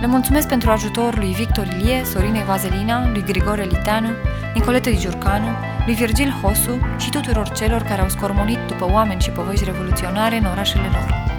Le 0.00 0.06
mulțumesc 0.06 0.48
pentru 0.48 0.70
ajutorul 0.70 1.18
lui 1.18 1.32
Victor 1.32 1.66
Ilie, 1.66 2.04
Sorinei 2.04 2.44
Vazelina, 2.44 3.08
lui 3.10 3.22
Grigore 3.22 3.62
Liteanu, 3.64 4.10
Nicoleta 4.54 4.90
Giurcanu, 4.90 5.48
lui 5.86 5.94
Virgil 5.94 6.30
Hosu 6.42 6.78
și 6.96 7.10
tuturor 7.10 7.48
celor 7.48 7.82
care 7.82 8.00
au 8.00 8.08
scormonit 8.08 8.58
după 8.58 8.90
oameni 8.92 9.20
și 9.20 9.30
povești 9.30 9.64
revoluționare 9.64 10.36
în 10.36 10.44
orașele 10.44 10.88
lor. 10.92 11.37